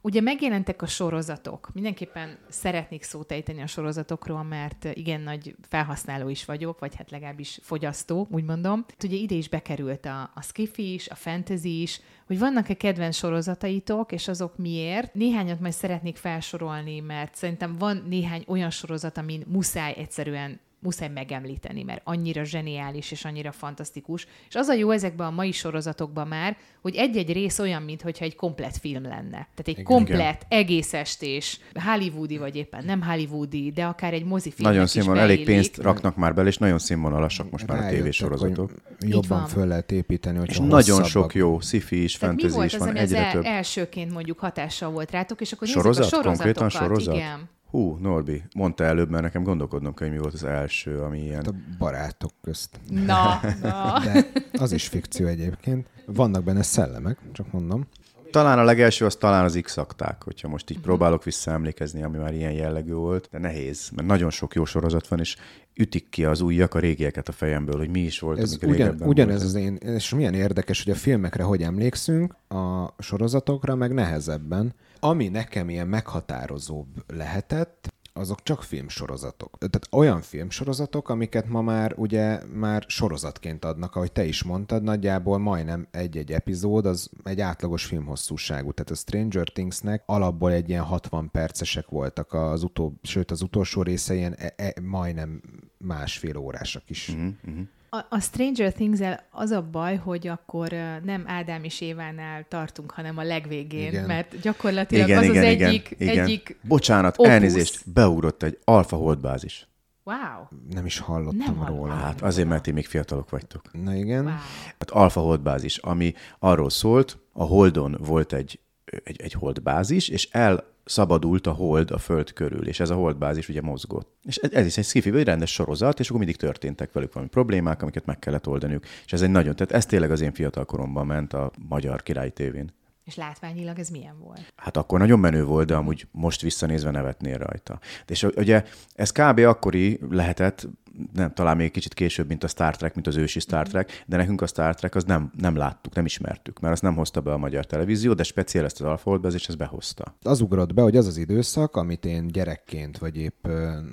[0.00, 1.70] ugye megjelentek a sorozatok.
[1.74, 7.58] Mindenképpen szeretnék szót ejteni a sorozatokról, mert igen nagy felhasználó is vagyok, vagy hát legalábbis
[7.62, 8.84] fogyasztó, úgy mondom.
[9.04, 14.12] Ugye ide is bekerült a, a skifi is, a fantasy is, hogy vannak-e kedvenc sorozataitok,
[14.12, 15.14] és azok miért.
[15.14, 21.82] Néhányat majd szeretnék felsorolni, mert szerintem van néhány olyan sorozat, amin muszáj egyszerűen muszáj megemlíteni,
[21.82, 24.26] mert annyira zseniális és annyira fantasztikus.
[24.48, 28.34] És az a jó ezekben a mai sorozatokban már, hogy egy-egy rész olyan, mintha egy
[28.34, 29.30] komplet film lenne.
[29.30, 29.84] Tehát egy Igen.
[29.84, 34.68] komplet, egész estés, hollywoodi vagy éppen nem hollywoodi, de akár egy mozifilm.
[34.68, 38.70] Nagyon színvonal, elég pénzt raknak már bele, és nagyon színvonalasak most már a Rájöttek, tévésorozatok.
[39.00, 42.78] Jobban föl lehet építeni, hogy És nagyon sok jó sci-fi is, fantasy volt is az,
[42.80, 43.44] van, az egyre el, több.
[43.44, 46.02] elsőként mondjuk hatással volt rátok, és akkor Sorozat?
[46.02, 47.04] nézzük a Konkrétan sorozatokat.
[47.04, 47.14] sorozat?
[47.14, 47.51] Igen.
[47.72, 51.44] Hú, Norbi, mondta előbb, mert nekem gondolkodnom kell, hogy mi volt az első, ami ilyen...
[51.44, 52.80] a barátok közt.
[52.88, 54.00] Na, na.
[54.04, 55.86] De az is fikció egyébként.
[56.06, 57.86] Vannak benne szellemek, csak mondom.
[58.32, 62.34] Talán a legelső az talán az x akták hogyha most így próbálok visszaemlékezni, ami már
[62.34, 65.36] ilyen jellegű volt, de nehéz, mert nagyon sok jó sorozat van, és
[65.74, 69.02] ütik ki az újak a régieket a fejemből, hogy mi is volt, Ez amik ugyan,
[69.02, 74.74] ugyanez az én, és milyen érdekes, hogy a filmekre hogy emlékszünk, a sorozatokra meg nehezebben.
[75.00, 79.58] Ami nekem ilyen meghatározóbb lehetett, azok csak filmsorozatok.
[79.58, 85.38] Tehát olyan filmsorozatok, amiket ma már ugye már sorozatként adnak, ahogy te is mondtad, nagyjából
[85.38, 88.72] majdnem egy-egy epizód, az egy átlagos filmhosszúságú.
[88.72, 93.82] Tehát a Stranger Thingsnek alapból egy ilyen 60 percesek voltak az utó, sőt az utolsó
[93.82, 95.40] része ilyen e, e, majdnem
[95.78, 97.10] másfél órásak is.
[97.10, 97.60] Mhm, mhm.
[97.96, 99.00] A, a Stranger things
[99.30, 100.68] az a baj, hogy akkor
[101.04, 104.04] nem Ádám és Évánál tartunk, hanem a legvégén, igen.
[104.04, 106.18] mert gyakorlatilag Igen, az igen, az igen, egyik, igen.
[106.18, 106.58] egyik...
[106.62, 107.32] Bocsánat, opusz.
[107.32, 109.66] elnézést, beugrott egy alfa holdbázis.
[110.04, 110.46] Wow!
[110.70, 111.76] Nem is hallottam Nem hallottam.
[111.76, 111.94] róla.
[111.94, 113.62] Hát azért, mert ti még fiatalok vagytok.
[113.72, 114.24] Na igen.
[114.24, 114.32] wow.
[114.78, 118.58] Hát alfa holdbázis, ami arról szólt, a Holdon volt egy,
[119.04, 123.60] egy, egy holdbázis, és elszabadult a hold a Föld körül, és ez a holdbázis ugye
[123.60, 124.16] mozgott.
[124.24, 127.30] És ez, ez is egy skifi, egy rendes sorozat, és akkor mindig történtek velük valami
[127.30, 128.84] problémák, amiket meg kellett oldaniuk.
[129.04, 132.30] És ez egy nagyon, tehát ez tényleg az én fiatal koromban ment a magyar királyi
[132.30, 132.72] tévén.
[133.04, 134.52] És látványilag ez milyen volt?
[134.56, 137.78] Hát akkor nagyon menő volt, de amúgy most visszanézve nevetnél rajta.
[138.06, 139.38] És ugye ez kb.
[139.38, 140.68] akkori lehetett,
[141.12, 144.16] nem, talán még kicsit később, mint a Star Trek, mint az ősi Star Trek, de
[144.16, 147.32] nekünk a Star Trek az nem, nem láttuk, nem ismertük, mert azt nem hozta be
[147.32, 150.16] a magyar televízió, de speciál ezt az Alfa és ez behozta.
[150.22, 153.46] Az ugrott be, hogy az az időszak, amit én gyerekként, vagy épp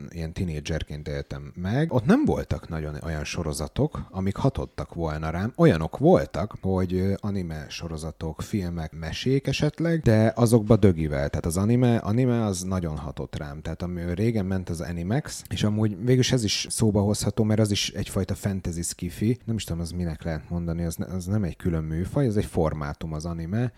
[0.10, 5.54] ilyen tinédzserként éltem meg, ott nem voltak nagyon olyan sorozatok, amik hatottak volna rám.
[5.56, 11.30] Olyanok voltak, hogy anime sorozatok, filmek, mesék esetleg, de azokba dögivel.
[11.30, 13.62] Tehát az anime, anime az nagyon hatott rám.
[13.62, 17.60] Tehát ami régen ment az Animax, és amúgy végülis ez is szó szóba hozható, mert
[17.60, 19.38] az is egyfajta fantasy skifi.
[19.46, 22.38] Nem is tudom, az minek lehet mondani, az, ne, az nem egy külön műfaj, az
[22.38, 23.72] egy formátum az anime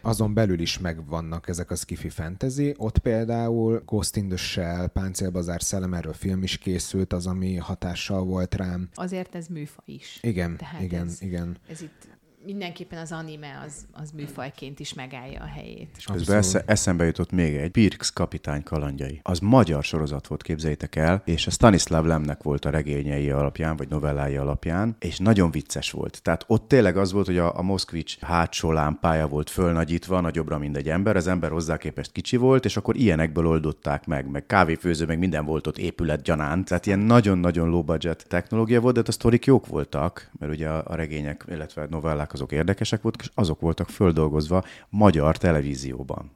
[0.00, 2.74] azon belül is megvannak ezek a skifi fantasy.
[2.76, 8.24] Ott például Ghost in the Shell, Páncélbazár szellem, erről film is készült, az, ami hatással
[8.24, 8.88] volt rám.
[8.94, 10.18] Azért ez műfaj is.
[10.22, 11.56] Igen, Tehát igen, ez, igen.
[11.68, 12.08] Ez itt
[12.44, 15.88] mindenképpen az anime az, az műfajként is megállja a helyét.
[15.96, 19.20] És közben esze, eszembe jutott még egy, Pirks kapitány kalandjai.
[19.22, 23.88] Az magyar sorozat volt, képzeljétek el, és a Stanislav Lemnek volt a regényei alapján, vagy
[23.88, 26.22] novellái alapján, és nagyon vicces volt.
[26.22, 30.76] Tehát ott tényleg az volt, hogy a, a Moszkvics hátsó lámpája volt fölnagyítva, nagyobbra, mint
[30.76, 35.06] egy ember, az ember hozzá képest kicsi volt, és akkor ilyenekből oldották meg, meg kávéfőző,
[35.06, 36.68] meg minden volt ott épület gyanánt.
[36.68, 40.68] Tehát ilyen nagyon-nagyon low budget technológia volt, de hát a sztorik jók voltak, mert ugye
[40.68, 46.32] a, a regények, illetve novellák azok érdekesek voltak, és azok voltak földolgozva magyar televízióban.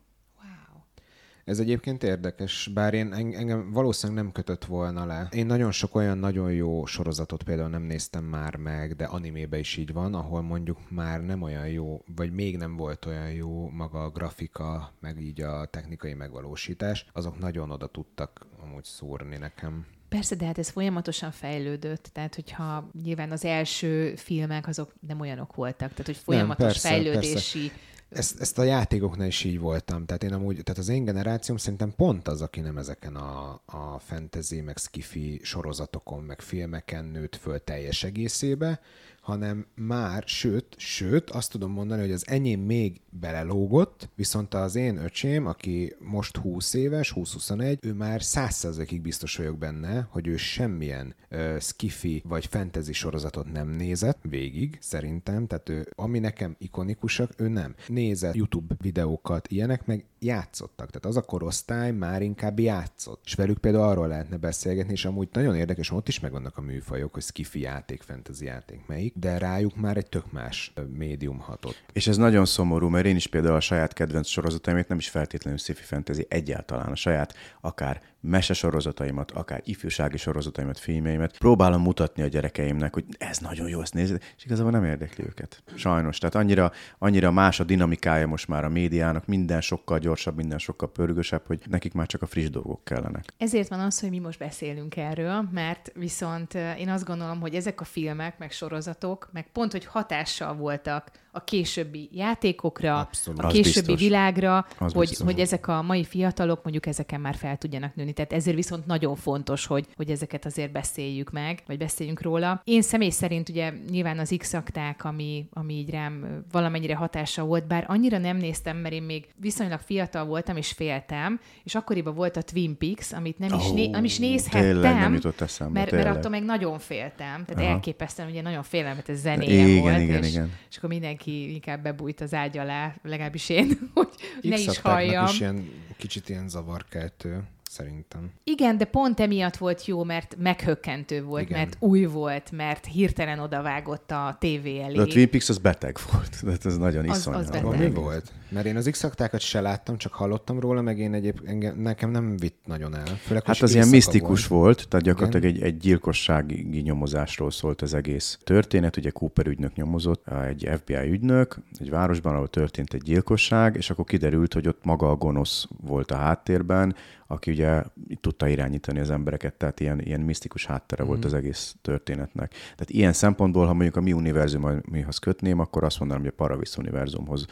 [1.49, 5.29] Ez egyébként érdekes, bár én engem valószínűleg nem kötött volna le.
[5.31, 9.77] Én nagyon sok olyan nagyon jó sorozatot például nem néztem már meg, de animébe is
[9.77, 14.05] így van, ahol mondjuk már nem olyan jó, vagy még nem volt olyan jó maga
[14.05, 17.07] a grafika, meg így a technikai megvalósítás.
[17.13, 19.87] Azok nagyon oda tudtak amúgy szúrni nekem.
[20.09, 25.55] Persze, de hát ez folyamatosan fejlődött, tehát hogyha nyilván az első filmek azok nem olyanok
[25.55, 27.59] voltak, tehát hogy folyamatos nem, persze, fejlődési...
[27.59, 27.87] Persze.
[28.09, 30.07] Ezt, ezt a játékoknál is így voltam.
[30.07, 33.99] Tehát én amúgy, tehát az én generációm szerintem pont az, aki nem ezeken a, a
[33.99, 38.81] fantasy, meg skifi sorozatokon, meg filmeken nőtt föl teljes egészébe,
[39.29, 44.97] hanem már, sőt, sőt, azt tudom mondani, hogy az enyém még belelógott, viszont az én
[44.97, 51.15] öcsém, aki most 20 éves, 20-21, ő már 100%-ig biztos vagyok benne, hogy ő semmilyen
[51.31, 57.49] uh, skifi vagy fantasy sorozatot nem nézett végig, szerintem, tehát ő, ami nekem ikonikusak, ő
[57.49, 57.75] nem.
[57.87, 60.87] Nézett YouTube videókat, ilyenek, meg játszottak.
[60.91, 63.23] Tehát az a korosztály már inkább játszott.
[63.25, 67.13] És velük például arról lehetne beszélgetni, és amúgy nagyon érdekes, ott is megvannak a műfajok,
[67.15, 71.83] hogy skifi játék, fantasy játék melyik, de rájuk már egy tök más médium hatott.
[71.93, 75.59] És ez nagyon szomorú, mert én is például a saját kedvenc sorozataimét nem is feltétlenül
[75.59, 82.95] sci-fi fantasy egyáltalán, a saját akár mesesorozataimat, akár ifjúsági sorozataimat, filmjeimet próbálom mutatni a gyerekeimnek,
[82.95, 85.63] hogy ez nagyon jó, ezt nézed, és igazából nem érdekli őket.
[85.75, 86.19] Sajnos.
[86.19, 90.93] Tehát annyira, annyira más a dinamikája most már a médiának, minden sokkal gyorsabb, minden sokkal
[90.93, 93.33] pörgősebb, hogy nekik már csak a friss dolgok kellenek.
[93.39, 97.81] Ezért van az, hogy mi most beszélünk erről, mert viszont én azt gondolom, hogy ezek
[97.81, 103.43] a filmek, meg sorozatok, meg pont, hogy hatással voltak a későbbi játékokra, Abszolút.
[103.43, 108.08] a későbbi világra, hogy, hogy ezek a mai fiatalok mondjuk ezeken már fel tudjanak nőni.
[108.13, 112.61] Tehát ezért viszont nagyon fontos, hogy, hogy ezeket azért beszéljük meg, vagy beszéljünk róla.
[112.65, 114.57] Én személy szerint ugye nyilván az x
[114.99, 119.81] ami, ami így rám valamennyire hatása volt, bár annyira nem néztem, mert én még viszonylag
[119.81, 123.91] fiatal voltam, és féltem, és akkoriban volt a Twin Peaks, amit nem, oh, is, né-
[123.91, 127.45] nem is nézhettem, tényleg nem jutott eszembe, mert, mert attól meg nagyon féltem.
[127.45, 127.73] Tehát Aha.
[127.73, 130.53] elképesztően, ugye nagyon félelmetes zenéje igen, volt, igen, és, igen.
[130.71, 134.09] és akkor mindenki inkább bebújt az ágy alá, legalábbis én, hogy
[134.43, 135.25] ne is halljam.
[135.25, 138.31] Is ilyen, kicsit ilyen zavarkeltő szerintem.
[138.45, 141.59] Igen, de pont emiatt volt jó, mert meghökkentő volt, Igen.
[141.59, 144.95] mert új volt, mert hirtelen odavágott a tévé elé.
[144.95, 147.79] De a Twin Peaks az beteg volt, de ez nagyon az, Az beteg.
[147.79, 148.33] Mi volt?
[148.49, 149.07] Mert én az x
[149.39, 153.05] se láttam, csak hallottam róla, meg én egyéb, engem, nekem nem vitt nagyon el.
[153.05, 157.95] Főleg, hát az ilyen misztikus volt, volt tehát gyakorlatilag egy, egy gyilkossági nyomozásról szólt az
[157.95, 158.97] egész történet.
[158.97, 164.05] Ugye Cooper ügynök nyomozott, egy FBI ügynök, egy városban, ahol történt egy gyilkosság, és akkor
[164.05, 166.95] kiderült, hogy ott maga a gonosz volt a háttérben,
[167.31, 167.83] aki ugye
[168.21, 171.07] tudta irányítani az embereket, tehát ilyen, ilyen misztikus háttere mm.
[171.07, 171.27] volt mhm.
[171.27, 172.51] az egész történetnek.
[172.51, 176.77] Tehát ilyen szempontból, ha mondjuk a mi univerzumhoz kötném, akkor azt mondanám, hogy a Paravis
[176.77, 177.47] univerzumhoz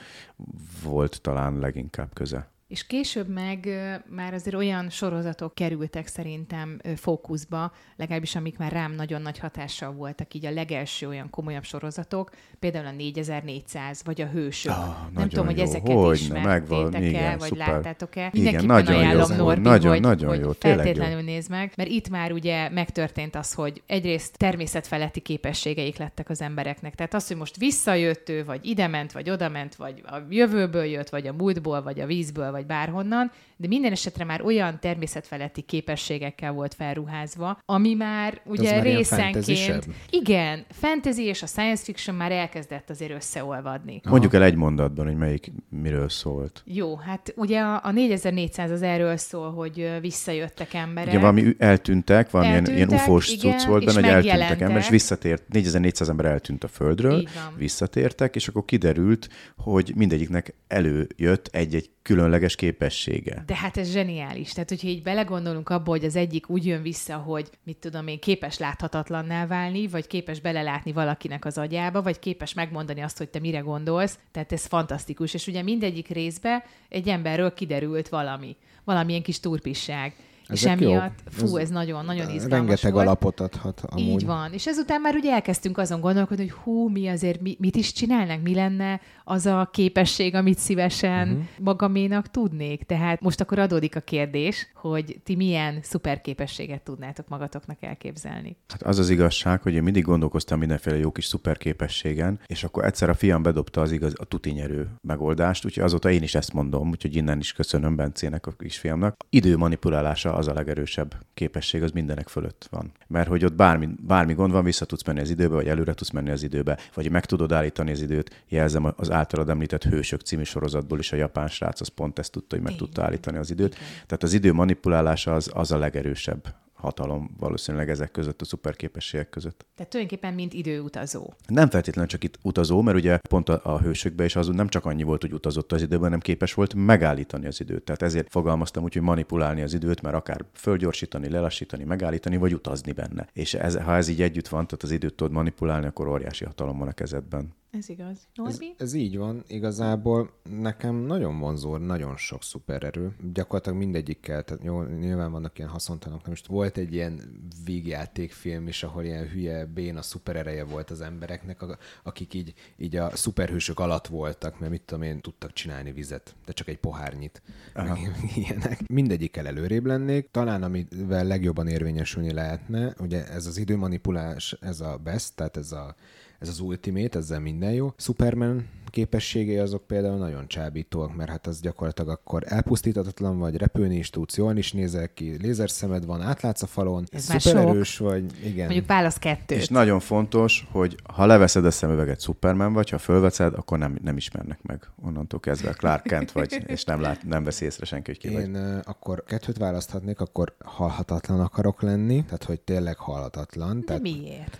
[0.87, 2.49] volt talán leginkább köze.
[2.69, 3.69] És később meg
[4.07, 10.35] már azért olyan sorozatok kerültek szerintem fókuszba, legalábbis amik már rám nagyon nagy hatással voltak,
[10.35, 14.73] így a legelső olyan komolyabb sorozatok, például a 4400, vagy a Hősök.
[14.73, 15.63] Ah, Nem tudom, hogy jó.
[15.63, 17.67] ezeket Hogyne, megvan, ismertétek-e, vagy szuper.
[17.69, 18.21] láttátok-e.
[18.21, 18.99] Igen, Mindenképpen nagyon jó.
[18.99, 20.93] ajánlom, Norbi, Nagyon, hogy, nagyon hogy jó, tényleg jó.
[20.93, 26.41] feltétlenül nézd meg, mert itt már ugye megtörtént az, hogy egyrészt természetfeletti képességeik lettek az
[26.41, 26.95] embereknek.
[26.95, 31.27] Tehát az, hogy most visszajött ő, vagy idement, vagy odament, vagy a jövőből jött, vagy
[31.27, 36.75] a múltból, vagy a vízből, vagy bárhonnan, de minden esetre már olyan természetfeletti képességekkel volt
[36.75, 39.87] felruházva, ami már ugye már ilyen részenként...
[40.11, 44.01] Igen, fantasy és a science fiction már elkezdett azért összeolvadni.
[44.09, 46.63] Mondjuk el egy mondatban, hogy melyik miről szólt.
[46.65, 51.09] Jó, hát ugye a, a 4400 az erről szól, hogy visszajöttek emberek.
[51.09, 54.79] Igen, valami eltűntek, valami ilyen, ilyen Eltűntek, ufós igen, cucc volt benne, hogy eltűntek ember,
[54.79, 61.91] és visszatért, 4400 ember eltűnt a földről, visszatértek, és akkor kiderült, hogy mindegyiknek előjött egy-egy
[62.03, 63.45] különleges képessége.
[63.47, 64.53] De hát ez zseniális.
[64.53, 68.19] Tehát, hogyha így belegondolunk abba, hogy az egyik úgy jön vissza, hogy mit tudom én,
[68.19, 73.39] képes láthatatlanná válni, vagy képes belelátni valakinek az agyába, vagy képes megmondani azt, hogy te
[73.39, 74.19] mire gondolsz.
[74.33, 75.35] Tehát ez fantasztikus.
[75.35, 78.57] És ugye mindegyik részbe egy emberről kiderült valami.
[78.85, 80.15] Valamilyen kis turpisság.
[80.49, 80.93] És Ezek jók.
[80.93, 83.07] emiatt, fú, ez nagyon-nagyon izgalmas Rengeteg volt.
[83.07, 84.09] alapot adhat amúgy.
[84.09, 84.53] Így van.
[84.53, 88.43] És ezután már ugye elkezdtünk azon gondolkodni, hogy hú, mi azért, mi, mit is csinálnak,
[88.43, 91.45] mi lenne az a képesség, amit szívesen uh-huh.
[91.59, 92.85] magaménak tudnék.
[92.85, 98.57] Tehát most akkor adódik a kérdés, hogy ti milyen szuper képességet tudnátok magatoknak elképzelni.
[98.69, 103.09] Hát az az igazság, hogy én mindig gondolkoztam mindenféle jó kis szuperképességen, és akkor egyszer
[103.09, 107.17] a fiam bedobta az igaz, a tutinyerő megoldást, úgyhogy azóta én is ezt mondom, úgyhogy
[107.17, 109.17] innen is köszönöm Bencének, a kisfiamnak.
[109.31, 112.93] Idő manipulálása az a legerősebb képesség, az mindenek fölött van.
[113.07, 116.11] Mert hogy ott bármi, bármi gond van, vissza tudsz menni az időbe, vagy előre tudsz
[116.11, 118.45] menni az időbe, vagy meg tudod állítani az időt.
[118.49, 122.57] Jelzem az általad említett Hősök című sorozatból is a japán srác, az pont ezt tudta,
[122.57, 123.75] hogy meg tudta állítani az időt.
[124.07, 129.67] Tehát az idő manipulálása az, az a legerősebb hatalom valószínűleg ezek között, a szuperképességek között.
[129.75, 131.33] Tehát tulajdonképpen mint időutazó.
[131.47, 134.85] Nem feltétlenül csak itt utazó, mert ugye pont a, a hősökben is az nem csak
[134.85, 137.83] annyi volt, hogy utazott az időben, hanem képes volt megállítani az időt.
[137.83, 142.93] Tehát ezért fogalmaztam úgy, hogy manipulálni az időt, mert akár fölgyorsítani, lelassítani, megállítani, vagy utazni
[142.93, 143.27] benne.
[143.33, 146.79] És ez, ha ez így együtt van, tehát az időt tudod manipulálni, akkor óriási hatalom
[146.79, 147.55] van a kezedben.
[147.71, 148.11] Ez igaz.
[148.11, 148.75] Ez, Norbi?
[148.79, 149.45] ez így van.
[149.47, 153.15] Igazából nekem nagyon vonzó, nagyon sok szupererő.
[153.33, 156.23] Gyakorlatilag mindegyikkel, tehát jó, nyilván vannak ilyen haszontalanok.
[156.23, 157.21] Na Most volt egy ilyen
[157.65, 161.65] végjátékfilm is, ahol ilyen hülye béna szuperereje volt az embereknek,
[162.03, 166.53] akik így, így a szuperhősök alatt voltak, mert mit tudom én, tudtak csinálni vizet, de
[166.53, 167.43] csak egy pohárnyit.
[167.75, 167.99] Meg
[168.37, 168.89] ilyenek.
[168.89, 170.29] Mindegyikkel előrébb lennék.
[170.31, 175.95] Talán amivel legjobban érvényesülni lehetne, ugye ez az időmanipulás, ez a best, tehát ez a
[176.39, 177.93] ez az ultimate, ezzel minden jó.
[177.97, 184.11] Superman képességei azok például nagyon csábítóak, mert hát az gyakorlatilag akkor elpusztítatatlan vagy, repülni is
[184.11, 188.65] tudsz, jól is nézel ki, lézerszemed van, átlátsz a falon, Ez szupererős vagy, igen.
[188.65, 189.59] Mondjuk válasz kettőt.
[189.59, 194.17] És nagyon fontos, hogy ha leveszed a szemüveget Superman vagy, ha fölveszed, akkor nem, nem
[194.17, 194.89] ismernek meg.
[195.03, 198.43] Onnantól kezdve Clark Kent vagy, és nem, lát, nem veszi észre senki, hogy ki vagy.
[198.43, 203.79] Én uh, akkor kettőt választhatnék, akkor halhatatlan akarok lenni, tehát hogy tényleg halhatatlan.
[203.79, 204.59] De Tehát miért?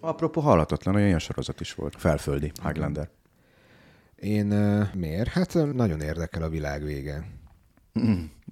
[0.00, 1.96] Apropó halhatatlan, olyan sorozat is volt.
[1.96, 3.08] Felföldi, Highlander.
[4.16, 5.28] én uh, miért?
[5.28, 7.24] Hát nagyon érdekel a világ vége.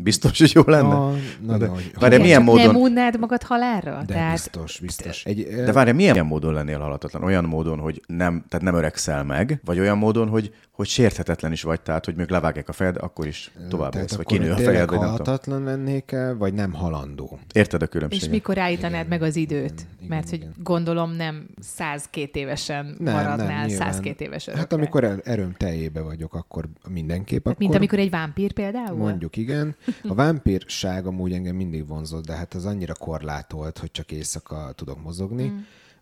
[0.01, 0.95] Biztos, hogy jó lenne?
[0.95, 2.83] Ah, nagyon, hogy- Várj, de milyen Csak Nem módon...
[2.83, 4.03] unnád magad halálra?
[4.07, 5.25] De Tehát biztos, biztos.
[5.25, 7.23] Egy, De várj, milyen módon lennél halhatatlan?
[7.25, 11.63] Olyan módon, hogy nem, tehát nem öregszel meg, vagy olyan módon, hogy, hogy sérthetetlen is
[11.63, 14.53] vagy, tehát, hogy még levágják a fejed, akkor is tovább Tehát élsz, vagy akkor kinő
[14.53, 17.39] a fejed, vagy halhatatlan lennék -e, vagy nem halandó?
[17.53, 18.31] Érted a és különbséget?
[18.31, 19.87] mikor állítanád meg az időt?
[19.97, 20.55] igen, Mert hogy igen.
[20.63, 23.93] gondolom nem 102 évesen Nem, maradnál nem, nyilván.
[23.93, 24.63] 102 éves örökre.
[24.63, 27.59] Hát amikor er- erőm teljébe vagyok, akkor mindenképp akkor...
[27.59, 28.97] Mint amikor egy vámpír például?
[28.97, 29.77] Mondjuk igen.
[30.09, 35.03] A vámpírság amúgy engem mindig vonzott, de hát az annyira korlátolt, hogy csak éjszaka tudok
[35.03, 35.49] mozogni.
[35.49, 35.59] Mm.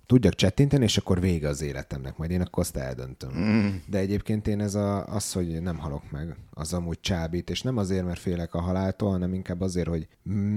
[0.06, 3.30] Tudjak csettinteni, és akkor vége az életemnek, majd én akkor azt eldöntöm.
[3.38, 3.68] Mm.
[3.86, 7.76] De egyébként én ez a, az, hogy nem halok meg, az amúgy csábít, és nem
[7.76, 10.08] azért, mert félek a haláltól, hanem inkább azért, hogy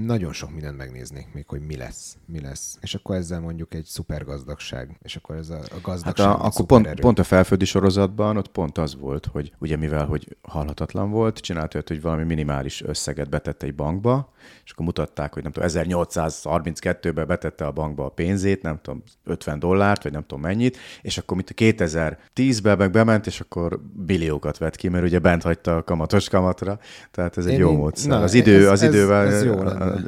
[0.04, 2.78] nagyon sok mindent megnéznék még, hogy mi lesz, mi lesz.
[2.80, 6.26] És akkor ezzel mondjuk egy szuper gazdagság, és akkor ez a, a Hát gazdagság.
[6.26, 10.06] a, a akkor pont, pont a felföldi sorozatban ott pont az volt, hogy ugye mivel,
[10.06, 14.32] hogy halhatatlan volt, csinált olyat, hogy valami minimális összeget betette egy bankba,
[14.64, 19.02] és akkor mutatták, hogy nem tudom, 1832-ben betette a bankba a pénzét, nem tudom,
[19.40, 24.58] 50 dollárt, vagy nem tudom mennyit, és akkor mit 2010-ben meg bement, és akkor billiókat
[24.58, 26.78] vett ki, mert ugye bent hagyta a kamatos kamatra,
[27.10, 28.10] tehát ez egy én jó módszer.
[28.10, 29.62] Na, az idő, ez, az idővel ez, ez jó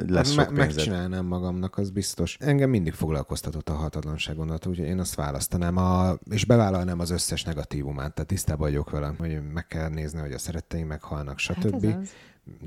[0.07, 2.37] lesz sok me- Megcsinálnám magamnak, az biztos.
[2.39, 7.43] Engem mindig foglalkoztatott a hatatlanság gondolat, úgyhogy én azt választanám, a, és bevállalnám az összes
[7.43, 11.85] negatívumát, tehát tisztában vagyok vele, hogy meg kell nézni, hogy a szeretteim meghalnak, stb.
[11.85, 12.07] Hát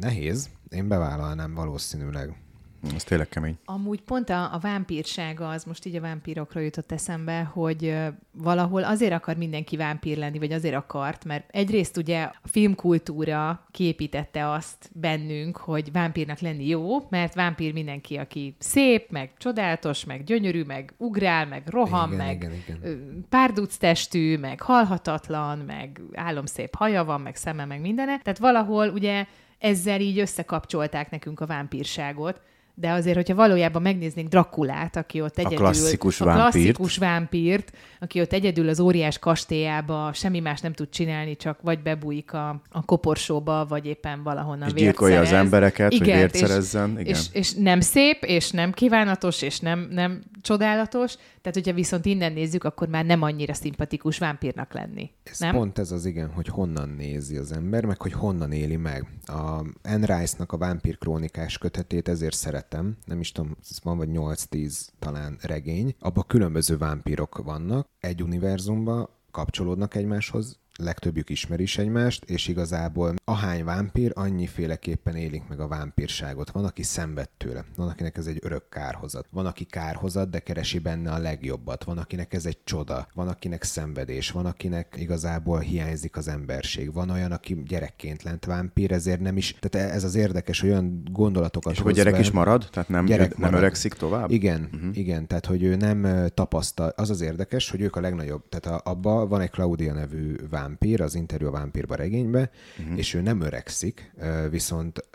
[0.00, 2.45] Nehéz, én bevállalnám valószínűleg.
[2.94, 3.58] Ez tényleg kemény.
[3.64, 7.96] Amúgy pont a, a vámpírsága, az most így a vámpírokról jutott eszembe, hogy
[8.32, 14.50] valahol azért akar mindenki vámpír lenni, vagy azért akart, mert egyrészt ugye a filmkultúra képítette
[14.50, 20.62] azt bennünk, hogy vámpírnak lenni jó, mert vámpír mindenki, aki szép, meg csodálatos, meg gyönyörű,
[20.62, 23.26] meg ugrál, meg roham, igen, meg igen, igen.
[23.28, 28.18] párduc testű, meg halhatatlan, meg álomszép haja van, meg szeme, meg mindene.
[28.18, 29.26] Tehát valahol ugye
[29.58, 32.40] ezzel így összekapcsolták nekünk a vámpírságot,
[32.78, 35.56] de azért, hogyha valójában megnéznénk Drakulát, aki ott egyedül...
[35.56, 36.50] A klasszikus a vámpírt.
[36.50, 41.82] klasszikus vámpírt, aki ott egyedül az óriás kastélyába semmi más nem tud csinálni, csak vagy
[41.82, 46.40] bebújik a, a koporsóba, vagy éppen valahonnan és gyilkolja az embereket, igen, hogy vért és,
[46.40, 46.90] szerezzen.
[46.90, 47.04] Igen.
[47.04, 52.32] És, és, nem szép, és nem kívánatos, és nem, nem csodálatos, tehát hogyha viszont innen
[52.32, 55.10] nézzük, akkor már nem annyira szimpatikus vámpírnak lenni.
[55.24, 55.54] Ez nem?
[55.54, 59.06] pont ez az igen, hogy honnan nézi az ember, meg hogy honnan éli meg.
[59.26, 62.34] A Anne Rice-nak a vámpír krónikás kötetét ezért
[62.70, 65.94] szeretem, nem is tudom, van vagy 8-10 talán regény.
[66.00, 73.64] Abban különböző vámpírok vannak egy univerzumban, kapcsolódnak egymáshoz, legtöbbjük ismeri is egymást, és igazából ahány
[73.64, 76.50] vámpír, annyiféleképpen élik meg a vámpírságot.
[76.50, 79.26] Van, aki szenved tőle, van, akinek ez egy örök kárhozat.
[79.30, 81.84] Van, aki kárhozat, de keresi benne a legjobbat.
[81.84, 83.06] Van, akinek ez egy csoda.
[83.14, 84.30] Van, akinek szenvedés.
[84.30, 86.92] Van, akinek igazából hiányzik az emberség.
[86.92, 89.56] Van olyan, aki gyerekként lent vámpír, ezért nem is.
[89.60, 92.68] Tehát ez az érdekes, hogy olyan gondolatokat És hogy gyerek be, is marad?
[92.70, 93.58] Tehát nem, gyerek nem marad.
[93.58, 94.30] öregszik tovább?
[94.30, 94.96] Igen, uh-huh.
[94.96, 95.26] igen.
[95.26, 96.92] Tehát, hogy ő nem tapasztal.
[96.96, 98.48] Az az érdekes, hogy ők a legnagyobb.
[98.48, 102.98] Tehát abban van egy Claudia nevű vámpír, vámpír, az interjú a vámpírba regénybe, uh-huh.
[102.98, 104.12] és ő nem öregszik,
[104.50, 105.08] viszont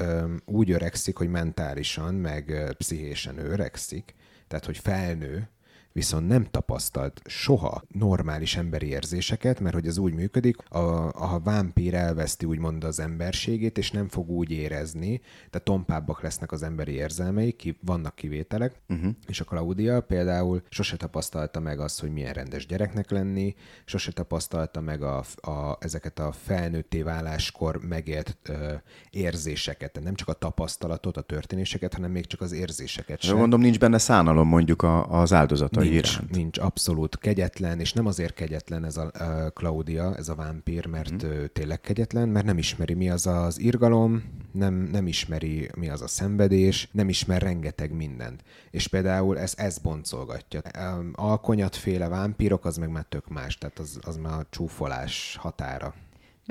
[0.45, 4.15] úgy öregszik, hogy mentálisan, meg pszichésen ő öregszik,
[4.47, 5.49] tehát hogy felnő,
[5.91, 11.93] viszont nem tapasztalt soha normális emberi érzéseket, mert hogy ez úgy működik, a, a vámpír
[11.93, 15.21] elveszti úgymond az emberségét, és nem fog úgy érezni,
[15.51, 19.11] de tompábbak lesznek az emberi érzelmei, ki, vannak kivételek, uh-huh.
[19.27, 24.81] és a Claudia például sose tapasztalta meg azt, hogy milyen rendes gyereknek lenni, sose tapasztalta
[24.81, 28.73] meg a, a, ezeket a felnőtté váláskor megélt ö,
[29.09, 33.37] érzéseket, nem csak a tapasztalatot, a történéseket, hanem még csak az érzéseket sem.
[33.37, 35.33] Gondolom nincs benne szánalom mondjuk a, az
[35.81, 36.31] áldozata nincs, iránt.
[36.31, 41.25] Nincs, abszolút kegyetlen, és nem azért kegyetlen ez a uh, Claudia, ez a vámpír, mert
[41.25, 41.29] mm.
[41.29, 46.01] ő tényleg kegyetlen, mert nem ismeri mi az az irgalom, nem, nem ismeri mi az
[46.01, 48.43] a szenvedés, nem ismer rengeteg mindent.
[48.71, 50.61] És például ez, ez boncolgatja.
[50.79, 55.93] Um, alkonyatféle vámpírok, az meg már tök más, tehát az, az már a csúfolás határa.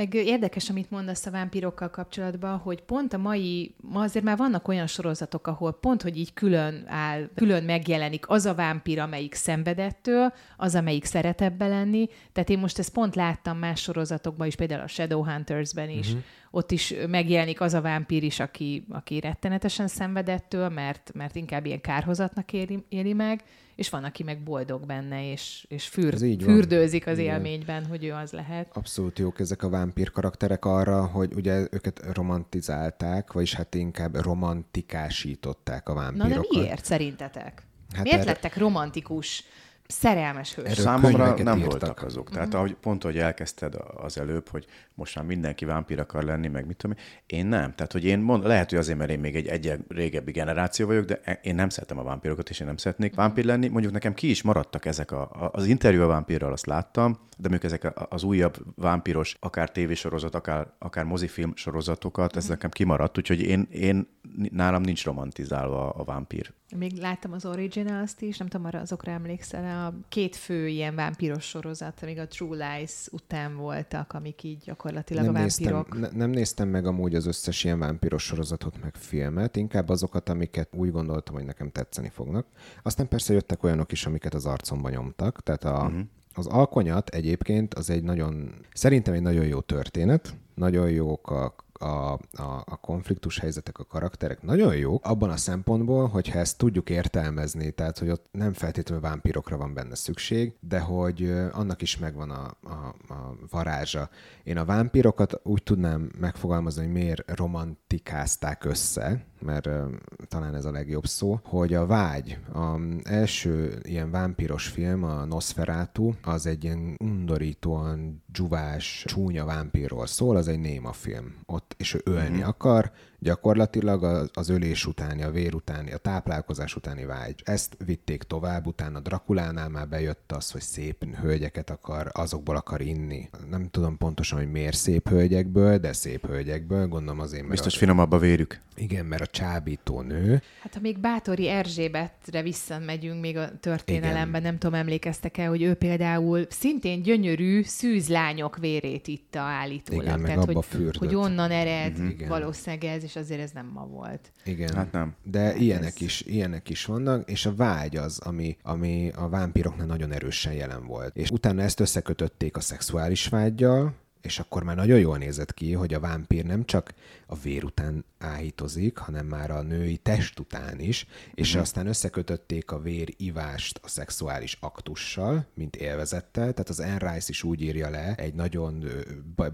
[0.00, 4.68] Meg érdekes, amit mondasz a vámpirokkal kapcsolatban, hogy pont a mai, ma azért már vannak
[4.68, 10.32] olyan sorozatok, ahol pont, hogy így külön áll, külön megjelenik az a vámpír, amelyik szenvedettől,
[10.56, 12.08] az, amelyik szeret ebbe lenni.
[12.32, 16.70] Tehát én most ezt pont láttam más sorozatokban is, például a Shadowhunters-ben is, uh-huh ott
[16.70, 22.52] is megjelenik az a vámpír is, aki, aki rettenetesen szenvedettől, mert, mert inkább ilyen kárhozatnak
[22.52, 23.42] éli, éli meg,
[23.80, 27.34] és van, aki meg boldog benne, és, és für, fürdőzik az Igen.
[27.34, 28.76] élményben, hogy ő az lehet.
[28.76, 35.88] Abszolút jók ezek a vámpír karakterek arra, hogy ugye őket romantizálták, vagyis hát inkább romantikásították
[35.88, 36.36] a vámpírokat.
[36.36, 37.62] Na de miért szerintetek?
[37.94, 38.30] Hát Miért erre...
[38.32, 39.44] lettek romantikus
[39.90, 40.64] szerelmes hős.
[40.64, 41.70] Erről Számomra nem írtak.
[41.70, 42.22] voltak azok.
[42.22, 42.34] Uh-huh.
[42.34, 42.56] Tehát mhm.
[42.56, 46.76] ahogy, pont, hogy elkezdted az előbb, hogy most már mindenki vámpír akar lenni, meg mit
[46.76, 47.74] tudom én, nem.
[47.74, 51.04] Tehát, hogy én mond, lehet, hogy azért, mert én még egy egy régebbi generáció vagyok,
[51.04, 53.24] de e- én nem szeretem a vámpírokat, és én nem szeretnék uh-huh.
[53.24, 53.68] vámpír lenni.
[53.68, 57.64] Mondjuk nekem ki is maradtak ezek a, az interjú a vámpírral, azt láttam, de mondjuk
[57.72, 62.38] ezek az újabb vámpíros, akár tévésorozat, akár, akár mozifilm sorozatokat, uh-huh.
[62.38, 62.52] ez mhm.
[62.52, 64.08] nekem kimaradt, úgyhogy én, én
[64.50, 69.64] nálam nincs romantizálva a vámpír még láttam az Originals-t is, nem tudom, arra azokra emlékszel,
[69.86, 75.24] a két fő ilyen vámpiros sorozat, még a True Lies után voltak, amik így gyakorlatilag
[75.24, 75.92] nem a vámpirok.
[75.92, 80.28] Néztem, ne, nem néztem meg amúgy az összes ilyen vámpiros sorozatot, meg filmet, inkább azokat,
[80.28, 82.46] amiket úgy gondoltam, hogy nekem tetszeni fognak.
[82.82, 86.00] Aztán persze jöttek olyanok is, amiket az arcomba nyomtak, tehát a, uh-huh.
[86.34, 92.12] Az alkonyat egyébként az egy nagyon, szerintem egy nagyon jó történet, nagyon jók a a,
[92.12, 92.18] a,
[92.64, 97.98] a konfliktus helyzetek, a karakterek nagyon jók, abban a szempontból, hogyha ezt tudjuk értelmezni, tehát
[97.98, 102.94] hogy ott nem feltétlenül vámpírokra van benne szükség, de hogy annak is megvan a, a,
[103.12, 104.08] a varázsa.
[104.42, 109.90] Én a vámpírokat úgy tudnám megfogalmazni, hogy miért romantikázták össze, mert uh,
[110.28, 116.12] talán ez a legjobb szó, hogy a vágy, a első ilyen vámpiros film, a Nosferatu,
[116.22, 121.34] az egy ilyen undorítóan dzsuvás, csúnya vámpírról szól, az egy néma film.
[121.46, 122.48] Ott, és ő ölni mm-hmm.
[122.48, 127.40] akar, gyakorlatilag az, az ölés utáni, a vér utáni, a táplálkozás utáni vágy.
[127.44, 133.28] Ezt vitték tovább, utána Drakulánál már bejött az, hogy szép hölgyeket akar, azokból akar inni.
[133.50, 137.54] Nem tudom pontosan, hogy miért szép hölgyekből, de szép hölgyekből, gondolom azért, mert...
[137.54, 137.78] Biztos a...
[137.78, 138.60] finomabb a vérük.
[138.76, 140.42] Igen, mert a csábító nő.
[140.62, 144.42] Hát ha még Bátori Erzsébetre visszamegyünk még a történelemben, Igen.
[144.42, 150.04] nem tudom, emlékeztek-e, hogy ő például szintén gyönyörű szűzlányok vérét itta állítólag.
[150.04, 150.96] Igen, Tehát, hogy, fürdött.
[150.96, 152.28] hogy onnan ered uh-huh.
[152.28, 154.32] valószínűleg ez, és azért ez nem ma volt.
[154.44, 154.74] Igen.
[154.74, 155.14] Hát nem.
[155.22, 156.00] De hát ilyenek, ez...
[156.02, 160.86] is, ilyenek is vannak, és a vágy az, ami, ami a vámpíroknál nagyon erősen jelen
[160.86, 161.16] volt.
[161.16, 165.94] És utána ezt összekötötték a szexuális vágyjal, és akkor már nagyon jól nézett ki, hogy
[165.94, 166.94] a vámpír nem csak
[167.30, 171.60] a vér után áhítozik, hanem már a női test után is, és mm.
[171.60, 177.42] aztán összekötötték a vér ivást a szexuális aktussal, mint élvezettel, tehát az Anne Rice is
[177.42, 178.84] úgy írja le egy nagyon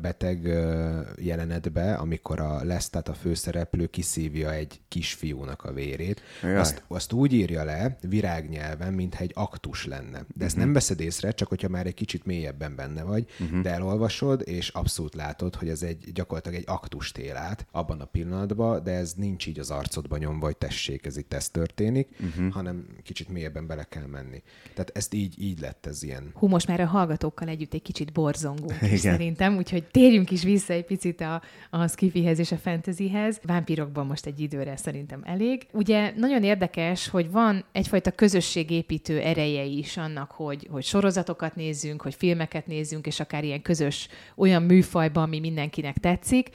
[0.00, 0.42] beteg
[1.16, 6.22] jelenetbe, amikor a Lestat, a főszereplő kiszívja egy kisfiúnak a vérét.
[6.42, 10.24] Azt, azt úgy írja le virágnyelven, mintha egy aktus lenne.
[10.34, 10.64] De ezt mm-hmm.
[10.64, 13.62] nem veszed észre, csak hogyha már egy kicsit mélyebben benne vagy, mm-hmm.
[13.62, 18.04] de elolvasod, és abszolút látod, hogy ez egy gyakorlatilag egy aktust él át abban a
[18.04, 22.52] pillanatban, de ez nincs így az arcodban nyomva, vagy tessék, ez itt ez történik, uh-huh.
[22.52, 24.42] hanem kicsit mélyebben bele kell menni.
[24.74, 26.30] Tehát ezt így, így lett ez ilyen.
[26.34, 30.72] Hú, most már a hallgatókkal együtt egy kicsit borzongunk is szerintem, úgyhogy térjünk is vissza
[30.72, 33.40] egy picit a, a skifihez és a fantasyhez.
[33.42, 35.66] Vámpirokban most egy időre szerintem elég.
[35.72, 42.14] Ugye nagyon érdekes, hogy van egyfajta közösségépítő ereje is annak, hogy, hogy sorozatokat nézzünk, hogy
[42.14, 46.50] filmeket nézzünk, és akár ilyen közös olyan műfajban, ami mindenkinek tetszik,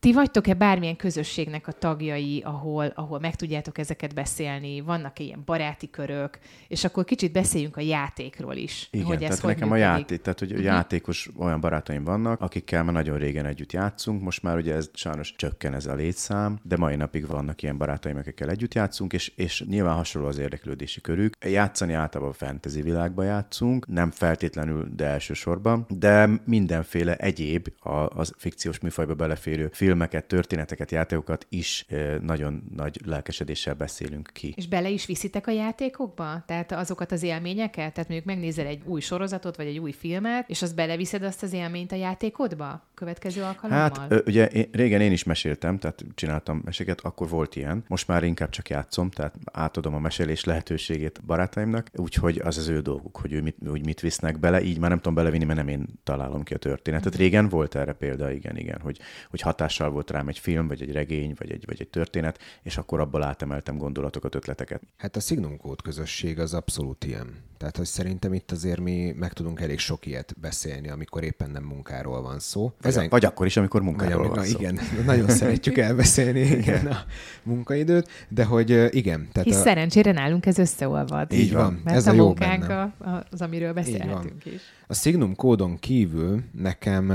[0.00, 5.90] ti vagytok-e bármilyen közösségnek a tagjai, ahol, ahol meg tudjátok ezeket beszélni, vannak-e ilyen baráti
[5.90, 6.38] körök,
[6.68, 8.88] és akkor kicsit beszéljünk a játékról is.
[8.90, 9.86] Igen, hogy tehát ez nekem működik.
[9.86, 10.66] a játék, tehát hogy uh-huh.
[10.66, 15.34] játékos olyan barátaim vannak, akikkel már nagyon régen együtt játszunk, most már ugye ez sajnos
[15.36, 19.64] csökken ez a létszám, de mai napig vannak ilyen barátaim, akikkel együtt játszunk, és, és
[19.68, 21.36] nyilván hasonló az érdeklődési körük.
[21.44, 28.32] Játszani általában a fantasy világba játszunk, nem feltétlenül, de elsősorban, de mindenféle egyéb a, az
[28.36, 31.86] fikciós műfajba beleférő film filmeket, történeteket, játékokat is
[32.20, 34.52] nagyon nagy lelkesedéssel beszélünk ki.
[34.56, 36.42] És bele is viszitek a játékokba?
[36.46, 37.92] Tehát azokat az élményeket?
[37.92, 41.52] Tehát mondjuk megnézel egy új sorozatot, vagy egy új filmet, és az beleviszed azt az
[41.52, 42.86] élményt a játékodba?
[42.94, 43.90] Következő alkalommal?
[43.98, 47.84] Hát ugye én, régen én is meséltem, tehát csináltam meséket, akkor volt ilyen.
[47.88, 52.80] Most már inkább csak játszom, tehát átadom a mesélés lehetőségét barátaimnak, úgyhogy az az ő
[52.80, 55.68] dolguk, hogy ő mit, úgy mit visznek bele, így már nem tudom belevinni, mert nem
[55.68, 57.12] én találom ki a történetet.
[57.12, 57.22] Mhm.
[57.22, 58.98] Régen volt erre példa, igen, igen, hogy,
[59.30, 62.38] hogy hatás hatással volt rám egy film, vagy egy regény, vagy egy, vagy egy történet,
[62.62, 64.82] és akkor abból átemeltem gondolatokat, ötleteket.
[64.96, 67.46] Hát a Signum Code közösség az abszolút ilyen.
[67.58, 71.62] Tehát, hogy szerintem itt azért mi meg tudunk elég sok ilyet beszélni, amikor éppen nem
[71.62, 72.62] munkáról van szó.
[72.62, 73.08] Vagy, Ezen...
[73.08, 74.58] vagy akkor is, amikor munkáról vagy, van szó.
[74.58, 77.04] Igen, nagyon szeretjük elbeszélni igen, a
[77.42, 79.28] munkaidőt, de hogy igen.
[79.32, 79.62] Tehát Hisz a...
[79.62, 81.32] szerencsére nálunk ez összeolvad.
[81.32, 81.80] Így van.
[81.84, 82.94] Mert ez a, a munkánk a,
[83.30, 84.60] az, amiről beszélhetünk is.
[84.86, 87.12] A Signum kódon kívül nekem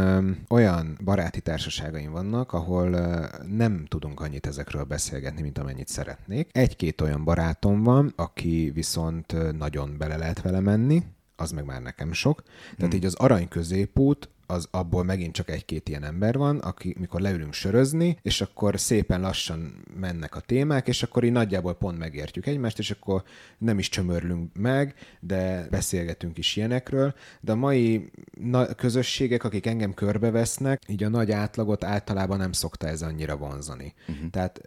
[0.49, 2.89] olyan baráti társaságaim vannak, ahol
[3.47, 6.49] nem tudunk annyit ezekről beszélgetni, mint amennyit szeretnék.
[6.51, 11.03] Egy-két olyan barátom van, aki viszont nagyon bele lehet vele menni,
[11.35, 12.41] az meg már nekem sok.
[12.43, 12.91] Tehát hmm.
[12.91, 17.53] így az arany középút az abból megint csak egy-két ilyen ember van, aki mikor leülünk
[17.53, 22.79] sörözni, és akkor szépen lassan mennek a témák, és akkor így nagyjából pont megértjük egymást,
[22.79, 23.23] és akkor
[23.57, 27.13] nem is csömörlünk meg, de beszélgetünk is ilyenekről.
[27.41, 32.87] De a mai na- közösségek, akik engem körbevesznek, így a nagy átlagot általában nem szokta
[32.87, 33.93] ez annyira vonzani.
[34.07, 34.29] Uh-huh.
[34.29, 34.61] Tehát,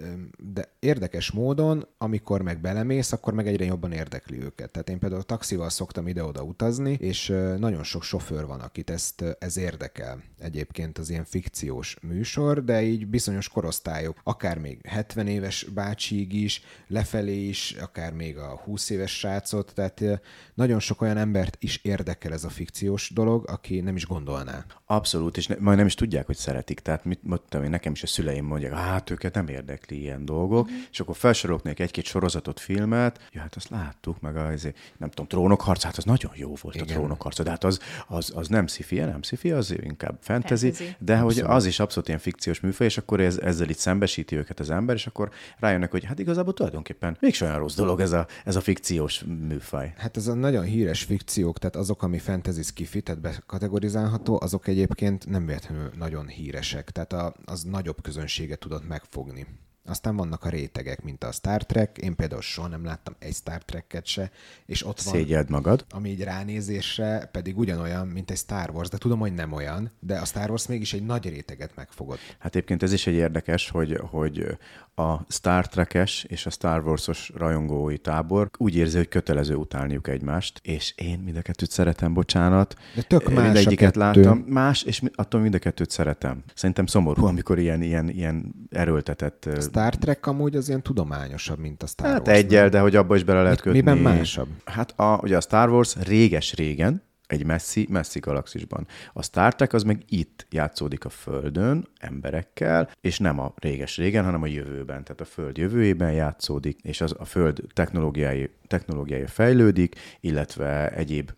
[0.53, 4.71] de érdekes módon, amikor meg belemész, akkor meg egyre jobban érdekli őket.
[4.71, 7.27] Tehát én például a taxival szoktam ide-oda utazni, és
[7.59, 13.07] nagyon sok sofőr van, akit ezt ezért érdekel egyébként az ilyen fikciós műsor, de így
[13.07, 19.19] bizonyos korosztályok, akár még 70 éves bácsig is, lefelé is, akár még a 20 éves
[19.19, 20.21] srácot, tehát
[20.55, 24.65] nagyon sok olyan embert is érdekel ez a fikciós dolog, aki nem is gondolná.
[24.87, 26.81] Abszolút, és ne, majd nem is tudják, hogy szeretik.
[26.81, 30.71] Tehát mit mondtam én, nekem is a szüleim mondják, hát őket nem érdekli ilyen dolgok,
[30.71, 30.81] mm-hmm.
[30.91, 35.09] és akkor felsorolok nekik egy-két sorozatot, filmet, ja, hát azt láttuk, meg a, azért, nem
[35.09, 36.89] tudom, trónok harca, hát az nagyon jó volt Igen.
[36.89, 40.71] a trónok harca, de hát az, az, az nem sci nem sci az inkább fantasy,
[40.73, 40.97] fantasy.
[40.99, 41.35] de abszolút.
[41.35, 44.71] hogy az is abszolút ilyen fikciós műfaj, és akkor ez, ezzel itt szembesíti őket az
[44.71, 48.57] ember, és akkor rájönnek, hogy hát igazából tulajdonképpen még olyan rossz dolog ez a, ez
[48.57, 49.95] a fikciós műfaj.
[49.97, 55.27] Hát ez a nagyon híres fikciók, tehát azok, ami fantasy skifi, tehát bekategorizálható, azok egyébként
[55.27, 59.47] nem véletlenül nagyon híresek, tehát a, az nagyobb közönséget tudott megfogni
[59.89, 61.99] Aztán vannak a rétegek, mint a Star Trek.
[61.99, 64.31] Én például soha nem láttam egy Star Trek-et se,
[64.67, 65.15] és ott van...
[65.15, 65.85] Szégyeld magad.
[65.91, 70.19] Ami így ránézésre pedig ugyanolyan, mint egy Star Wars, de tudom, hogy nem olyan, de
[70.19, 72.19] a Star Wars mégis egy nagy réteget megfogott.
[72.39, 74.59] Hát egyébként ez is egy érdekes, hogy, hogy
[74.99, 80.61] a Star Trek-es és a Star Wars-os rajongói tábor úgy érzi, hogy kötelező utálniuk egymást,
[80.63, 82.77] és én mind a kettőt szeretem, bocsánat.
[82.95, 84.45] De tök más Mindegyiket láttam.
[84.47, 86.43] Más, és attól mind a kettőt szeretem.
[86.55, 89.49] Szerintem szomorú, amikor ilyen, ilyen, ilyen erőltetett...
[89.61, 92.39] Star Trek amúgy az ilyen tudományosabb, mint a Star hát Wars.
[92.39, 93.79] egyel, de hogy abba is bele lehet kötni.
[93.79, 94.49] Miben másabb?
[94.65, 98.87] Hát a, ugye a Star Wars réges-régen, egy messzi, messzi galaxisban.
[99.13, 104.43] A Star Trek az meg itt játszódik a Földön, emberekkel, és nem a réges-régen, hanem
[104.43, 105.05] a jövőben.
[105.05, 111.31] Tehát a Föld jövőjében játszódik, és az a Föld technológiái, technológiája fejlődik, illetve egyéb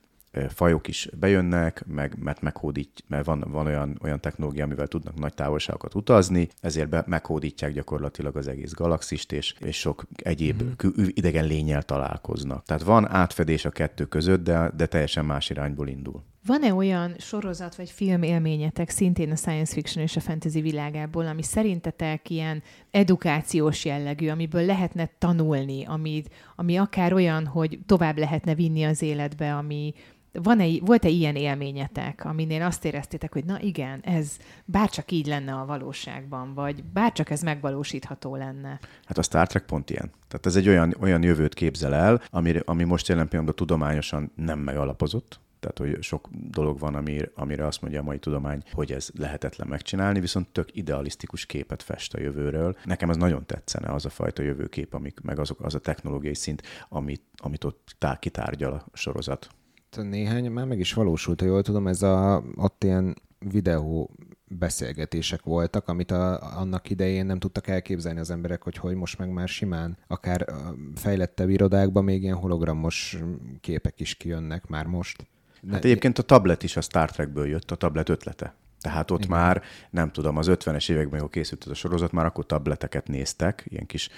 [0.49, 5.35] fajok is bejönnek, meg, mert meghódít, mert van, van olyan, olyan technológia, amivel tudnak nagy
[5.35, 11.05] távolságokat utazni, ezért be, meghódítják gyakorlatilag az egész galaxist, és, és sok egyéb mm-hmm.
[11.09, 12.65] idegen lényel találkoznak.
[12.65, 16.23] Tehát van átfedés a kettő között, de, de teljesen más irányból indul.
[16.47, 21.43] Van-e olyan sorozat vagy film élményetek szintén a science fiction és a fantasy világából, ami
[21.43, 26.23] szerintetek ilyen edukációs jellegű, amiből lehetne tanulni, ami,
[26.57, 29.95] ami akár olyan, hogy tovább lehetne vinni az életbe, ami,
[30.33, 35.67] van-e, volt-e ilyen élményetek, aminél azt éreztétek, hogy na igen, ez bárcsak így lenne a
[35.67, 38.81] valóságban, vagy bárcsak ez megvalósítható lenne?
[39.05, 40.11] Hát a Star Trek pont ilyen.
[40.29, 44.59] Tehát ez egy olyan, olyan jövőt képzel el, ami, ami most jelen pillanatban tudományosan nem
[44.59, 49.11] megalapozott, tehát, hogy sok dolog van, amire, amire azt mondja a mai tudomány, hogy ez
[49.19, 52.77] lehetetlen megcsinálni, viszont tök idealisztikus képet fest a jövőről.
[52.85, 56.63] Nekem az nagyon tetszene, az a fajta jövőkép, amik, meg azok, az a technológiai szint,
[56.89, 59.49] amit, amit ott tá, kitárgyal a sorozat
[59.97, 64.11] néhány már meg is valósult, ha jól tudom, ez a, ott ilyen videó
[64.49, 69.31] beszélgetések voltak, amit a, annak idején nem tudtak elképzelni az emberek, hogy hogy most meg
[69.31, 70.47] már simán, akár
[70.95, 73.19] fejlettebb irodákban még ilyen hologramos
[73.61, 75.27] képek is kijönnek már most.
[75.71, 78.55] Hát egyébként a tablet is a Star Trekből jött, a tablet ötlete.
[78.81, 79.39] Tehát ott Igen.
[79.39, 83.65] már, nem tudom, az 50-es években, amikor készült ez a sorozat, már akkor tableteket néztek,
[83.69, 84.09] ilyen kis,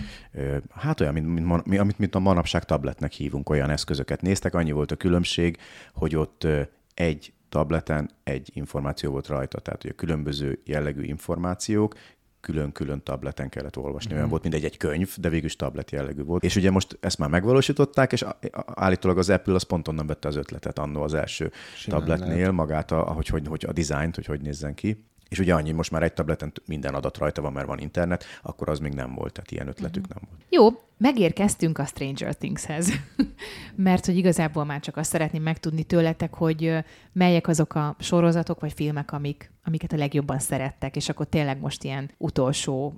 [0.71, 1.27] hát olyan, mint,
[1.65, 4.55] mint, amit mint a manapság tabletnek hívunk, olyan eszközöket néztek.
[4.55, 5.59] Annyi volt a különbség,
[5.95, 6.47] hogy ott
[6.95, 11.95] egy tableten egy információ volt rajta, tehát hogy a különböző jellegű információk
[12.41, 14.13] külön-külön tableten kellett olvasni.
[14.13, 14.17] Mm.
[14.17, 16.43] Olyan volt, mint egy, egy könyv, de végül is tablet jellegű volt.
[16.45, 18.25] És ugye most ezt már megvalósították, és
[18.65, 22.53] állítólag az Apple az pont onnan vette az ötletet annó az első Simán tabletnél, lehet.
[22.53, 25.05] magát, a, ahogy, hogy, hogy a dizájnt, hogy hogy nézzen ki.
[25.31, 28.69] És ugye annyi, most már egy tableten minden adat rajta van, mert van internet, akkor
[28.69, 30.11] az még nem volt, tehát ilyen ötletük mm.
[30.15, 30.43] nem volt.
[30.49, 32.93] Jó, megérkeztünk a Stranger Things-hez,
[33.75, 38.73] mert hogy igazából már csak azt szeretném megtudni tőletek, hogy melyek azok a sorozatok vagy
[38.73, 42.95] filmek, amik, amiket a legjobban szerettek, és akkor tényleg most ilyen utolsó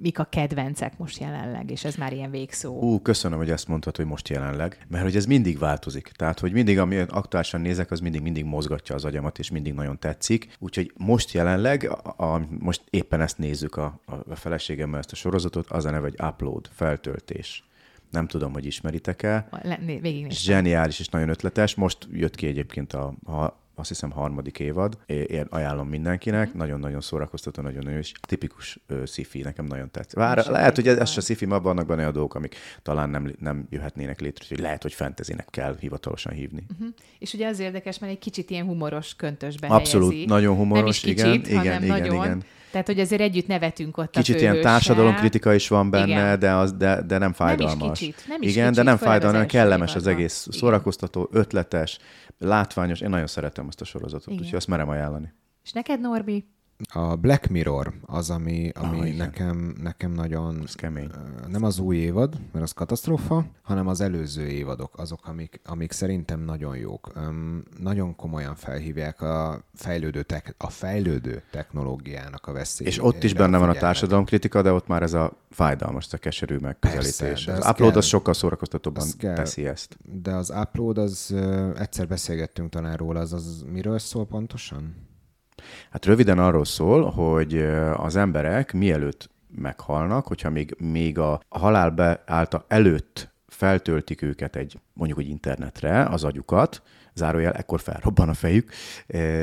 [0.00, 2.80] mik a kedvencek most jelenleg, és ez már ilyen végszó.
[2.80, 6.08] Ú, köszönöm, hogy ezt mondtad, hogy most jelenleg, mert hogy ez mindig változik.
[6.08, 9.98] Tehát, hogy mindig, ami aktuálisan nézek, az mindig, mindig mozgatja az agyamat, és mindig nagyon
[9.98, 10.56] tetszik.
[10.58, 15.70] Úgyhogy most jelenleg, a, a, most éppen ezt nézzük a, a feleségemmel ezt a sorozatot,
[15.70, 17.62] az a neve, hogy upload, feltöltés.
[18.10, 19.48] Nem tudom, hogy ismeritek-e.
[19.62, 19.78] Le,
[20.28, 21.74] Zseniális és nagyon ötletes.
[21.74, 24.98] Most jött ki egyébként a, a azt hiszem harmadik évad.
[25.06, 26.58] Én ajánlom mindenkinek, mm.
[26.58, 30.18] nagyon-nagyon szórakoztató, nagyon-nagyon is tipikus uh, sci nekem nagyon tetszik.
[30.18, 33.34] Vár, lehet, hogy ez, ez se sci ma vannak benne a dolgok, amik talán nem,
[33.38, 36.66] nem jöhetnének létre, hogy lehet, hogy fentezinek kell hivatalosan hívni.
[36.72, 36.88] Uh-huh.
[37.18, 40.28] És ugye az érdekes, mert egy kicsit ilyen humoros köntösbe Abszolút, helyezi.
[40.28, 42.24] nagyon humoros, nem is kicsit, igen, igen, igen, nagyon.
[42.24, 42.44] igen.
[42.70, 46.38] Tehát, hogy azért együtt nevetünk ott Kicsit a ilyen társadalomkritika is van benne, Igen.
[46.38, 47.76] de, az, de, de nem fájdalmas.
[47.78, 48.24] Nem is kicsit.
[48.28, 50.58] Nem is Igen, kicsit, de nem fájdalmas, kellemes az egész, Igen.
[50.58, 51.98] szórakoztató, ötletes,
[52.38, 53.00] látványos.
[53.00, 54.38] Én nagyon szeretem ezt a sorozatot, Igen.
[54.38, 55.32] úgyhogy azt merem ajánlani.
[55.64, 56.48] És neked, Norbi?
[56.92, 60.60] A Black Mirror az, ami, ami oh, nekem, nekem nagyon...
[60.64, 61.10] Ez kemény.
[61.46, 66.40] Nem az új évad, mert az katasztrófa, hanem az előző évadok, azok, amik, amik szerintem
[66.40, 67.12] nagyon jók.
[67.16, 72.92] Um, nagyon komolyan felhívják a fejlődő, tek, a fejlődő technológiának a veszélyét.
[72.92, 76.56] És ott is benne van a társadalomkritika, de ott már ez a fájdalmas, a keserű
[76.56, 77.16] megközelítés.
[77.16, 79.98] Persze, az upload kell, az sokkal szórakoztatóban kell, teszi ezt.
[80.22, 81.34] De az upload, az
[81.76, 85.07] egyszer beszélgettünk talán róla, az, az miről szól pontosan?
[85.90, 87.56] Hát röviden arról szól, hogy
[87.96, 95.18] az emberek mielőtt meghalnak, hogyha még, még a halál beállta előtt feltöltik őket egy mondjuk,
[95.18, 96.82] hogy internetre, az agyukat,
[97.18, 98.72] zárójel, ekkor felrobban a fejük,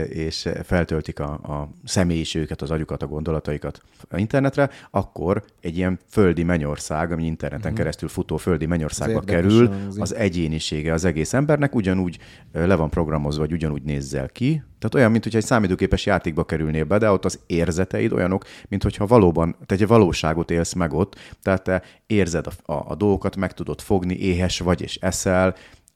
[0.10, 6.44] és feltöltik a, a személyiségüket, az agyukat, a gondolataikat a internetre, akkor egy ilyen földi
[6.44, 7.78] mennyország, ami interneten uh-huh.
[7.78, 12.18] keresztül futó földi mennyországba kerül, az egyénisége az egész embernek ugyanúgy
[12.52, 16.84] le van programozva, vagy ugyanúgy nézzel ki, tehát olyan, mint hogy egy számítógépes játékba kerülnél
[16.84, 21.16] be, de ott az érzeteid olyanok, mint hogyha valóban, te egy valóságot élsz meg ott,
[21.42, 25.56] tehát te érzed a, a, a dolgokat, meg tudod fogni, éhes vagy és eszel,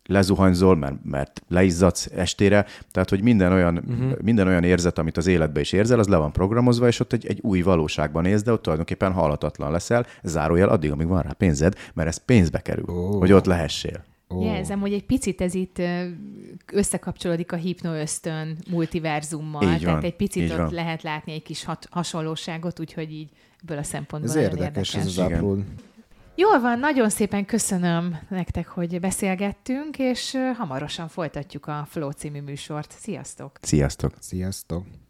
[0.10, 4.22] lezuhanyzol, mert, mert leizzadsz estére, tehát hogy minden olyan, uh-huh.
[4.22, 7.26] minden olyan érzet, amit az életbe is érzel, az le van programozva, és ott egy,
[7.26, 11.76] egy új valóságban néz, de ott tulajdonképpen halatatlan leszel, zárójel addig, amíg van rá pénzed,
[11.94, 13.20] mert ez pénzbe kerül, oh.
[13.20, 14.04] hogy ott lehessél.
[14.28, 14.46] Oh.
[14.46, 15.82] Jelzem, hogy egy picit ez itt
[16.74, 20.74] összekapcsolódik a hipnoösztön multiverzummal, így tehát van, egy picit ott van.
[20.74, 23.30] lehet látni egy kis hat- hasonlóságot, úgyhogy így
[23.64, 25.58] ebből a szempontból Ez érdekes, érdekes, ez az apró.
[26.40, 32.92] Jól van, nagyon szépen köszönöm nektek, hogy beszélgettünk, és hamarosan folytatjuk a Flow című műsort.
[33.00, 33.58] Sziasztok!
[33.62, 34.14] Sziasztok!
[34.20, 34.86] Sziasztok!